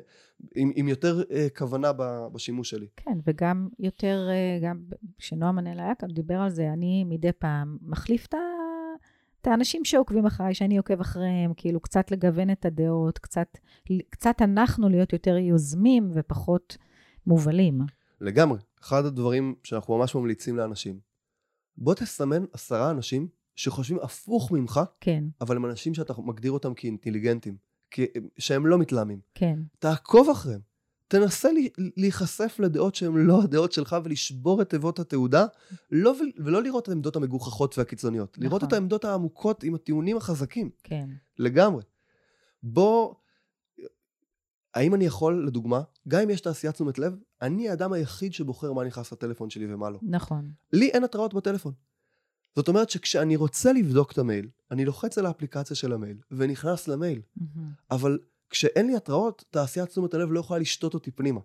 עם, 0.57 0.73
עם 0.75 0.89
יותר 0.89 1.23
אה, 1.31 1.47
כוונה 1.57 1.93
ב, 1.93 2.27
בשימוש 2.33 2.71
שלי. 2.71 2.87
כן, 2.97 3.19
וגם 3.27 3.69
יותר, 3.79 4.29
אה, 4.31 4.69
גם 4.69 4.81
כשנועם 5.19 5.57
מנהל 5.57 5.81
היה 5.81 5.95
כאן, 5.95 6.09
דיבר 6.09 6.41
על 6.41 6.51
זה, 6.51 6.69
אני 6.73 7.05
מדי 7.05 7.33
פעם 7.33 7.79
מחליף 7.83 8.27
את 8.27 8.35
ה... 8.35 8.50
את 9.41 9.47
האנשים 9.47 9.85
שעוקבים 9.85 10.27
אחריי, 10.27 10.55
שאני 10.55 10.79
עוקב 10.79 11.01
אחריהם, 11.01 11.53
כאילו 11.57 11.81
קצת 11.81 12.11
לגוון 12.11 12.51
את 12.51 12.65
הדעות, 12.65 13.19
קצת, 13.19 13.59
קצת 14.11 14.37
אנחנו 14.41 14.89
להיות 14.89 15.13
יותר 15.13 15.37
יוזמים 15.37 16.11
ופחות 16.15 16.77
מובלים. 17.27 17.81
לגמרי. 18.21 18.59
אחד 18.83 19.05
הדברים 19.05 19.55
שאנחנו 19.65 19.99
ממש 19.99 20.15
ממליצים 20.15 20.57
לאנשים, 20.57 21.01
בוא 21.77 21.95
תסמן 21.95 22.45
עשרה 22.53 22.91
אנשים 22.91 23.29
שחושבים 23.57 23.99
הפוך 24.03 24.53
ממך, 24.53 24.81
כן, 25.01 25.25
אבל 25.41 25.57
הם 25.57 25.67
אנשים 25.67 25.95
שאתה 25.95 26.13
מגדיר 26.19 26.53
אותם 26.53 26.75
כאינטליגנטים, 26.75 27.57
שהם 28.39 28.67
לא 28.67 28.79
מתלהמים. 28.79 29.21
כן, 29.35 29.59
תעקוב 29.79 30.31
אחריהם. 30.31 30.70
תנסה 31.11 31.49
להיחשף 31.97 32.57
לדעות 32.59 32.95
שהן 32.95 33.17
לא 33.17 33.43
הדעות 33.43 33.73
שלך 33.73 33.97
ולשבור 34.05 34.63
את 34.63 34.71
תיבות 34.71 34.99
התעודה, 34.99 35.47
לא, 35.91 36.15
ולא 36.37 36.63
לראות 36.63 36.83
את 36.83 36.89
העמדות 36.89 37.17
המגוחכות 37.17 37.79
והקיצוניות. 37.79 38.31
נכון. 38.33 38.45
לראות 38.45 38.65
את 38.65 38.73
העמדות 38.73 39.05
העמוקות 39.05 39.63
עם 39.65 39.75
הטיעונים 39.75 40.17
החזקים, 40.17 40.71
כן, 40.85 41.09
לגמרי. 41.39 41.83
בוא, 42.63 43.15
האם 44.75 44.95
אני 44.95 45.05
יכול, 45.05 45.47
לדוגמה, 45.47 45.83
גם 46.09 46.21
אם 46.21 46.31
יש 46.31 46.41
תעשיית 46.41 46.75
תשומת 46.75 46.99
לב, 46.99 47.17
אני 47.43 47.69
האדם 47.69 47.93
היחיד 47.93 48.33
שבוחר 48.33 48.73
מה 48.73 48.85
נכנס 48.85 49.13
לטלפון 49.13 49.51
שלי 49.51 49.75
ומה 49.75 49.91
לא. 49.91 49.99
נכון, 50.03 50.53
לי 50.73 50.89
אין 50.89 51.05
התראות 51.05 51.35
בטלפון. 51.35 51.73
זאת 52.57 52.69
אומרת 52.69 52.91
שכשאני 52.91 53.37
רוצה 53.37 53.73
לבדוק 53.73 54.13
את 54.13 54.19
המייל, 54.19 54.49
אני 54.71 54.85
לוחץ 54.85 55.19
על 55.19 55.27
האפליקציה 55.27 55.77
של 55.77 55.93
המייל 55.93 56.17
ונכנס 56.31 56.89
למייל. 56.89 57.21
מהמם, 57.37 57.71
אבל 57.91 58.19
כשאין 58.51 58.87
לי 58.87 58.97
התראות, 58.97 59.45
תעשיית 59.51 59.89
תשומת 59.89 60.15
הלב 60.15 60.33
לא 60.33 60.41
יכולה 60.41 60.61
לשתות 60.61 60.95
אותי 60.95 61.11
פנימה. 61.11 61.41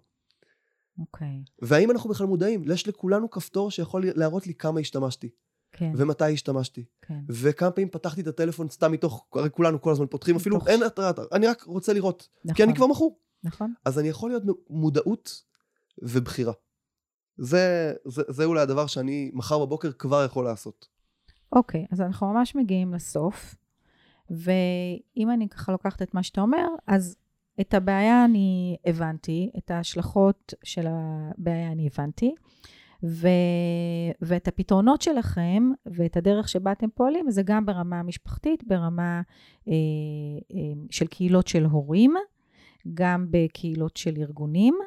אוקיי, 1.00 1.44
והאם 1.62 1.92
אנחנו 1.92 2.10
בכלל 2.10 2.28
מודעים? 2.28 2.64
יש 2.72 2.88
לכולנו 2.88 3.30
כפתור 3.30 3.72
שיכול 3.72 4.04
להראות 4.16 4.48
לי 4.48 4.54
כמה 4.54 4.80
השתמשתי, 4.80 5.30
כן, 5.72 5.92
ומתי 5.96 6.34
השתמשתי, 6.34 6.86
כן, 7.02 7.20
וכמה 7.30 7.72
פעמים 7.72 7.90
פתחתי 7.90 8.22
את 8.22 8.28
הטלפון 8.28 8.70
סתם 8.70 8.92
מתוך, 8.92 9.26
הרי 9.34 9.50
כולנו 9.50 9.82
כל 9.82 9.92
הזמן 9.92 10.08
פותחים, 10.08 10.36
אפילו 10.36 10.56
מתוך 10.56 10.68
אין 10.68 10.80
ש- 10.80 10.84
התראה, 10.84 11.12
אני 11.32 11.48
רק 11.48 11.64
רוצה 11.64 11.94
לראות, 11.94 12.28
נכון, 12.46 12.56
כי 12.56 12.64
אני 12.64 12.76
כבר 12.76 12.88
מכור. 12.88 13.20
נכון, 13.44 13.74
אז 13.86 14.00
אני 14.00 14.08
יכול 14.08 14.30
להיות 14.30 14.44
מודעות 14.70 15.44
ובחירה. 16.02 16.54
זה, 17.38 17.94
זה, 18.08 18.22
זה 18.28 18.46
אולי 18.46 18.62
הדבר 18.62 18.88
שאני 18.88 19.32
מחר 19.34 19.66
בבוקר 19.66 19.92
כבר 19.92 20.26
יכול 20.26 20.46
לעשות. 20.46 20.88
אוקיי, 21.52 21.86
אז 21.92 22.02
אנחנו 22.02 22.34
ממש 22.34 22.56
מגיעים 22.56 22.94
לסוף, 22.94 23.56
ואם 24.30 25.32
אני 25.32 25.50
ככה 25.50 25.72
לוקחת 25.72 26.02
את 26.02 26.14
מה 26.14 26.24
שאתה 26.24 26.42
אומר, 26.42 26.68
אז 26.88 27.18
את 27.62 27.74
הבעיה 27.74 28.26
אני 28.26 28.78
הבנתי, 28.86 29.52
את 29.58 29.72
ההשלכות 29.72 30.54
של 30.64 30.86
הבעיה 30.90 31.72
אני 31.72 31.90
הבנתי, 31.94 32.36
ו... 33.04 33.28
ואת 34.22 34.48
הפתרונות 34.48 35.02
שלכם 35.02 35.72
ואת 35.86 36.18
הדרך 36.18 36.50
שבה 36.50 36.72
אתם 36.72 36.88
פועלים, 36.90 37.32
זה 37.32 37.44
גם 37.44 37.66
ברמה 37.66 38.00
המשפחתית, 38.00 38.64
ברמה 38.68 39.22
אה, 39.68 39.74
אה, 40.54 40.60
של 40.92 41.08
קהילות 41.08 41.48
של 41.48 41.66
הורים, 41.66 42.14
גם 42.94 43.28
בקהילות 43.30 43.98
של 43.98 44.14
ארגונים. 44.18 44.78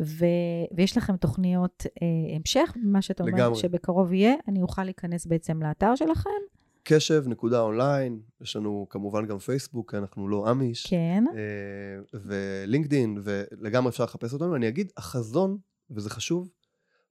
ו... 0.00 0.24
ויש 0.72 0.96
לכם 0.96 1.16
תוכניות 1.16 1.86
אה, 2.02 2.36
המשך, 2.36 2.76
מה 2.82 3.02
שאתה 3.02 3.22
אומר 3.22 3.34
לגמרי. 3.34 3.58
שבקרוב 3.58 4.12
יהיה, 4.12 4.34
אני 4.48 4.62
אוכל 4.62 4.84
להיכנס 4.84 5.26
בעצם 5.26 5.62
לאתר 5.62 5.94
שלכם, 5.94 6.30
קשב, 6.90 7.24
נקודה 7.26 7.60
אונליין, 7.60 8.20
יש 8.40 8.56
לנו 8.56 8.86
כמובן 8.90 9.26
גם 9.26 9.38
פייסבוק, 9.38 9.94
אנחנו 9.94 10.28
לא 10.28 10.50
אמיש. 10.50 10.86
כן, 10.86 11.24
אה, 11.36 12.18
ולינקדין, 12.24 13.18
ולגמרי 13.22 13.90
אפשר 13.90 14.04
לחפש 14.04 14.32
אותנו. 14.32 14.56
אני 14.56 14.68
אגיד, 14.68 14.92
החזון, 14.96 15.58
וזה 15.90 16.10
חשוב, 16.10 16.50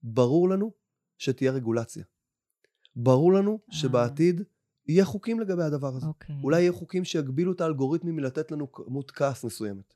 ברור 0.04 0.50
לנו 0.50 0.72
שתהיה 1.18 1.52
רגולציה. 1.52 2.04
ברור 2.96 3.34
לנו 3.34 3.52
אה. 3.52 3.78
שבעתיד 3.78 4.42
יהיה 4.88 5.06
חוקים 5.06 5.40
לגבי 5.40 5.64
הדבר 5.64 5.96
הזה. 5.96 6.08
אוקיי. 6.08 6.36
אולי 6.44 6.62
יהיו 6.62 6.74
חוקים 6.74 7.06
שיגבילו 7.06 7.52
את 7.52 7.62
האלגוריתמים 7.62 8.16
מלתת 8.16 8.52
לנו 8.52 8.72
כמות 8.72 9.12
כעס 9.12 9.44
מסוימת. 9.44 9.94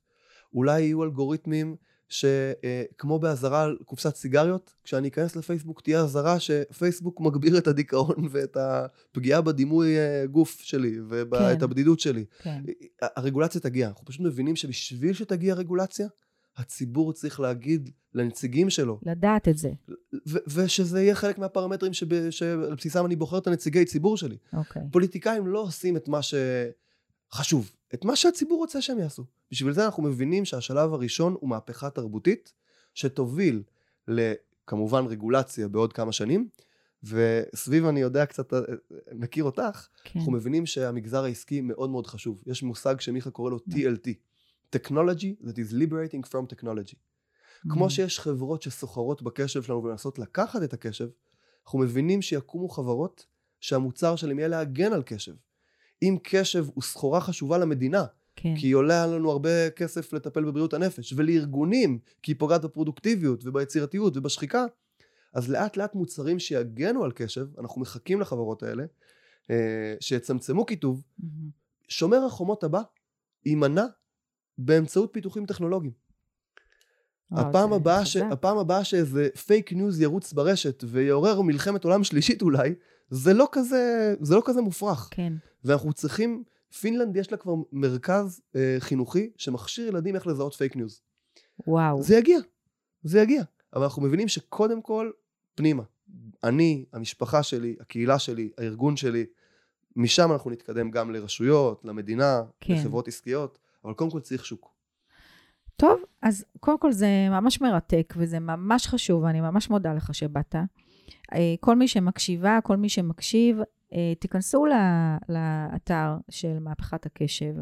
אולי 0.53 0.81
יהיו 0.81 1.03
אלגוריתמים 1.03 1.75
שכמו 2.11 3.19
באזהרה 3.19 3.63
על 3.63 3.77
קופסת 3.85 4.15
סיגריות, 4.15 4.73
כשאני 4.83 5.07
אכנס 5.07 5.35
לפייסבוק 5.35 5.81
תהיה 5.81 5.99
אזהרה 5.99 6.39
שפייסבוק 6.39 7.21
מגביר 7.21 7.57
את 7.57 7.67
הדיכאון 7.67 8.27
ואת 8.31 8.57
הפגיעה 8.57 9.41
בדימוי 9.41 9.97
אה, 9.97 10.25
גוף 10.25 10.59
שלי 10.61 10.99
ואת 11.09 11.27
כן. 11.33 11.63
הבדידות 11.63 11.99
שלי. 11.99 12.25
כן, 12.39 12.63
הרגולציה 13.01 13.61
תגיע. 13.61 13.87
אנחנו 13.87 14.05
פשוט 14.05 14.21
מבינים 14.21 14.55
שבשביל 14.55 15.13
שתגיע 15.13 15.55
רגולציה, 15.55 16.07
הציבור 16.57 17.13
צריך 17.13 17.39
להגיד 17.39 17.89
לנציגים 18.13 18.69
שלו, 18.69 18.99
לדעת 19.03 19.47
את 19.47 19.57
זה, 19.57 19.69
ו- 20.27 20.37
ושזה 20.53 21.01
יהיה 21.01 21.15
חלק 21.15 21.37
מהפרמטרים 21.37 21.93
שב- 21.93 22.29
שעל 22.29 22.75
בסיסם 22.75 23.05
אני 23.05 23.15
בוחר 23.15 23.37
את 23.37 23.47
הנציגי 23.47 23.85
ציבור 23.85 24.17
שלי. 24.17 24.37
אוקיי. 24.53 24.81
פוליטיקאים 24.91 25.47
לא 25.47 25.59
עושים 25.59 25.97
את 25.97 26.07
מה 26.07 26.19
שחשוב, 26.21 27.71
את 27.93 28.05
מה 28.05 28.15
שהציבור 28.15 28.57
רוצה 28.57 28.81
שהם 28.81 28.99
יעשו. 28.99 29.23
בשביל 29.51 29.73
זה 29.73 29.85
אנחנו 29.85 30.03
מבינים 30.03 30.45
שהשלב 30.45 30.93
הראשון 30.93 31.35
הוא 31.39 31.49
מהפכה 31.49 31.89
תרבותית, 31.89 32.53
שתוביל 32.93 33.63
לכמובן 34.07 35.05
רגולציה 35.05 35.67
בעוד 35.67 35.93
כמה 35.93 36.11
שנים, 36.11 36.49
וסביב 37.03 37.85
אני 37.85 37.99
יודע 37.99 38.25
קצת, 38.25 38.53
אה, 38.53 38.59
מכיר 39.11 39.43
אותך, 39.43 39.87
כן, 40.03 40.19
אנחנו 40.19 40.31
מבינים 40.31 40.65
שהמגזר 40.65 41.23
העסקי 41.23 41.61
מאוד 41.61 41.89
מאוד 41.89 42.07
חשוב. 42.07 42.43
יש 42.45 42.63
מושג 42.63 42.99
שמיכה 42.99 43.31
קורא 43.31 43.51
לו 43.51 43.57
TLT, 43.57 44.09
Technology 44.75 45.43
that 45.43 45.57
is 45.57 45.73
liberating 45.73 46.29
from 46.31 46.55
technology. 46.55 46.95
כמו 47.69 47.85
Mm, 47.85 47.89
שיש 47.89 48.19
חברות 48.19 48.61
שסוחרות 48.61 49.21
בקשב 49.21 49.63
שלנו 49.63 49.83
ומנסות 49.83 50.19
לקחת 50.19 50.63
את 50.63 50.73
הקשב, 50.73 51.09
אנחנו 51.65 51.79
מבינים 51.79 52.21
שיקומו 52.21 52.69
חברות 52.69 53.25
שהמוצר 53.59 54.15
שלהם 54.15 54.39
יהיה 54.39 54.47
להגן 54.47 54.93
על 54.93 55.03
קשב. 55.05 55.33
אם 56.01 56.17
קשב 56.23 56.65
הוא 56.73 56.83
סחורה 56.83 57.21
חשובה 57.21 57.57
למדינה, 57.57 58.05
כן, 58.41 58.55
כי 58.55 58.67
היא 58.67 58.75
עולה 58.75 59.07
לנו 59.07 59.31
הרבה 59.31 59.69
כסף 59.69 60.13
לטפל 60.13 60.43
בבריאות 60.43 60.73
הנפש, 60.73 61.13
ולארגונים, 61.17 61.99
כי 62.23 62.31
היא 62.31 62.39
פוגעת 62.39 62.61
בפרודוקטיביות 62.61 63.45
וביצירתיות 63.45 64.17
ובשחיקה, 64.17 64.65
אז 65.33 65.49
לאט 65.49 65.77
לאט 65.77 65.95
מוצרים 65.95 66.39
שיגנו 66.39 67.03
על 67.03 67.11
קשב, 67.11 67.47
אנחנו 67.59 67.81
מחכים 67.81 68.21
לחברות 68.21 68.63
האלה, 68.63 68.83
אה, 69.51 69.95
שיצמצמו 69.99 70.65
קיטוב, 70.65 71.03
מהמם. 71.19 71.49
שומר 71.87 72.25
החומות 72.25 72.63
הבא 72.63 72.81
יימנע 73.45 73.85
באמצעות 74.57 75.09
פיתוחים 75.13 75.45
טכנולוגיים. 75.45 75.93
וואו, 77.31 77.47
הפעם 77.47 77.73
הבאה, 77.73 78.05
ש... 78.05 78.17
הפעם 78.17 78.57
הבאה 78.57 78.83
שאיזה 78.83 79.29
פייק 79.45 79.73
ניוז 79.73 80.01
ירוץ 80.01 80.33
ברשת 80.33 80.83
ויעורר 80.87 81.41
מלחמת 81.41 81.83
עולם 81.83 82.03
שלישית 82.03 82.41
אולי, 82.41 82.73
זה 83.09 83.33
לא 83.33 83.47
כזה, 83.51 84.15
זה 84.21 84.35
לא 84.35 84.41
כזה 84.45 84.61
מופרך. 84.61 85.09
כן, 85.11 85.33
ואנחנו 85.65 85.93
צריכים, 85.93 86.43
פינלנד 86.79 87.15
יש 87.15 87.31
לה 87.31 87.37
כבר 87.37 87.53
מרכז 87.71 88.41
אה, 88.55 88.75
חינוכי 88.79 89.31
שמכשיר 89.37 89.87
ילדים 89.87 90.15
איך 90.15 90.27
לזהות 90.27 90.53
פייק 90.53 90.75
ניוז. 90.75 91.01
וואו, 91.67 92.03
זה 92.03 92.17
יגיע, 92.17 92.39
זה 93.03 93.21
יגיע. 93.21 93.43
אבל 93.73 93.83
אנחנו 93.83 94.01
מבינים 94.01 94.27
שקודם 94.27 94.81
כל, 94.81 95.11
פנימה. 95.55 95.83
אני, 96.43 96.85
המשפחה 96.93 97.43
שלי, 97.43 97.75
הקהילה 97.79 98.19
שלי, 98.19 98.51
הארגון 98.57 98.97
שלי, 98.97 99.25
משם 99.95 100.31
אנחנו 100.31 100.51
נתקדם 100.51 100.91
גם 100.91 101.11
לרשויות, 101.11 101.81
למדינה, 101.85 102.41
כן. 102.59 102.73
לחברות 102.73 103.07
עסקיות, 103.07 103.57
אבל 103.85 103.93
קודם 103.93 104.11
כל 104.11 104.19
צריך 104.19 104.45
שוק. 104.45 104.71
טוב, 105.75 106.01
אז 106.21 106.45
קודם 106.59 106.79
כל 106.79 106.91
זה 106.91 107.07
ממש 107.29 107.61
מרתק 107.61 108.13
וזה 108.17 108.39
ממש 108.39 108.87
חשוב, 108.87 109.23
ואני 109.23 109.41
ממש 109.41 109.69
מודה 109.69 109.93
לך 109.93 110.15
שבאת. 110.15 110.55
אה, 111.33 111.55
כל 111.59 111.75
מי 111.75 111.87
שמקשיבה, 111.87 112.59
כל 112.63 112.77
מי 112.77 112.89
שמקשיב, 112.89 113.57
תיכנסו 114.19 114.65
ל- 114.65 115.17
לאתר 115.29 116.17
של 116.29 116.59
מהפכת 116.59 117.05
הקשב, 117.05 117.53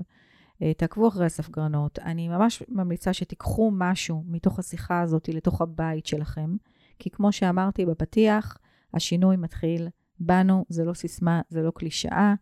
אה, 0.61 0.73
תעקבו 0.73 1.07
אחרי 1.07 1.25
הספגרנות. 1.25 1.99
אני 1.99 2.27
ממש 2.27 2.63
ממליצה 2.69 3.13
שתיקחו 3.13 3.71
משהו 3.73 4.23
מתוך 4.27 4.59
השיחה 4.59 5.01
הזאת 5.01 5.29
לתוך 5.29 5.61
הבית 5.61 6.05
שלכם, 6.05 6.55
כי 6.99 7.09
כמו 7.09 7.31
שאמרתי 7.31 7.85
בפתיח, 7.85 8.57
השינוי 8.93 9.35
מתחיל 9.35 9.87
בנו, 10.19 10.65
זה 10.69 10.85
לא 10.85 10.93
סיסמה, 10.93 11.41
זה 11.49 11.61
לא 11.61 11.71
קלישאה. 11.71 12.33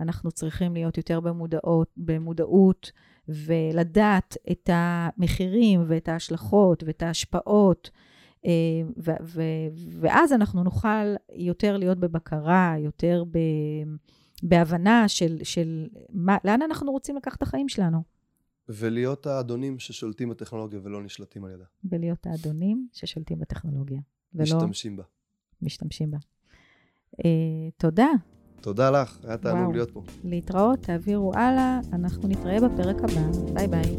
אנחנו 0.00 0.32
צריכים 0.32 0.74
להיות 0.74 0.96
יותר 0.96 1.20
במודעות, 1.20 1.88
במודעות 1.96 2.92
ולדעת 3.28 4.36
את 4.50 4.70
המחירים 4.72 5.84
ואת 5.86 6.08
ההשלכות 6.08 6.82
ואת 6.86 7.02
ההשפעות, 7.02 7.90
אה, 7.94 8.00
ו- 8.96 9.22
ו- 9.22 9.40
ואז 10.00 10.32
אנחנו 10.32 10.64
נוכל 10.64 11.14
יותר 11.34 11.76
להיות 11.76 11.98
בבקרה, 11.98 12.74
יותר 12.78 13.24
ב- 13.30 13.96
בהבנה 14.42 15.08
של, 15.08 15.38
של 15.42 15.88
מה, 16.10 16.36
לאן 16.44 16.62
אנחנו 16.62 16.92
רוצים 16.92 17.16
לקחת 17.16 17.36
את 17.36 17.42
החיים 17.42 17.68
שלנו, 17.68 18.02
ולהיות 18.68 19.26
האדונים 19.26 19.78
ששולטים 19.78 20.28
בטכנולוגיה 20.28 20.80
ולא 20.82 21.02
נשלטים 21.02 21.44
על 21.44 21.50
ידה. 21.50 21.64
ולהיות 21.84 22.26
האדונים 22.26 22.88
ששולטים 22.92 23.38
בטכנולוגיה, 23.38 24.00
ולא 24.34 24.42
משתמשים 24.42 24.96
בה. 24.96 25.02
משתמשים 25.62 26.10
בה. 26.10 26.18
אה, 27.24 27.30
תודה, 27.76 28.08
תודה 28.60 28.90
לך, 28.90 29.18
היה 29.24 29.36
תענוג. 29.36 29.74
להיות 29.74 29.90
פה. 29.90 30.02
להתראות, 30.24 30.78
תעבירו 30.78 31.34
הלאה, 31.34 31.80
אנחנו 31.92 32.28
נתראה 32.28 32.68
בפרק 32.68 32.96
הבא, 32.96 33.52
ביי 33.54 33.68
ביי. 33.68 33.96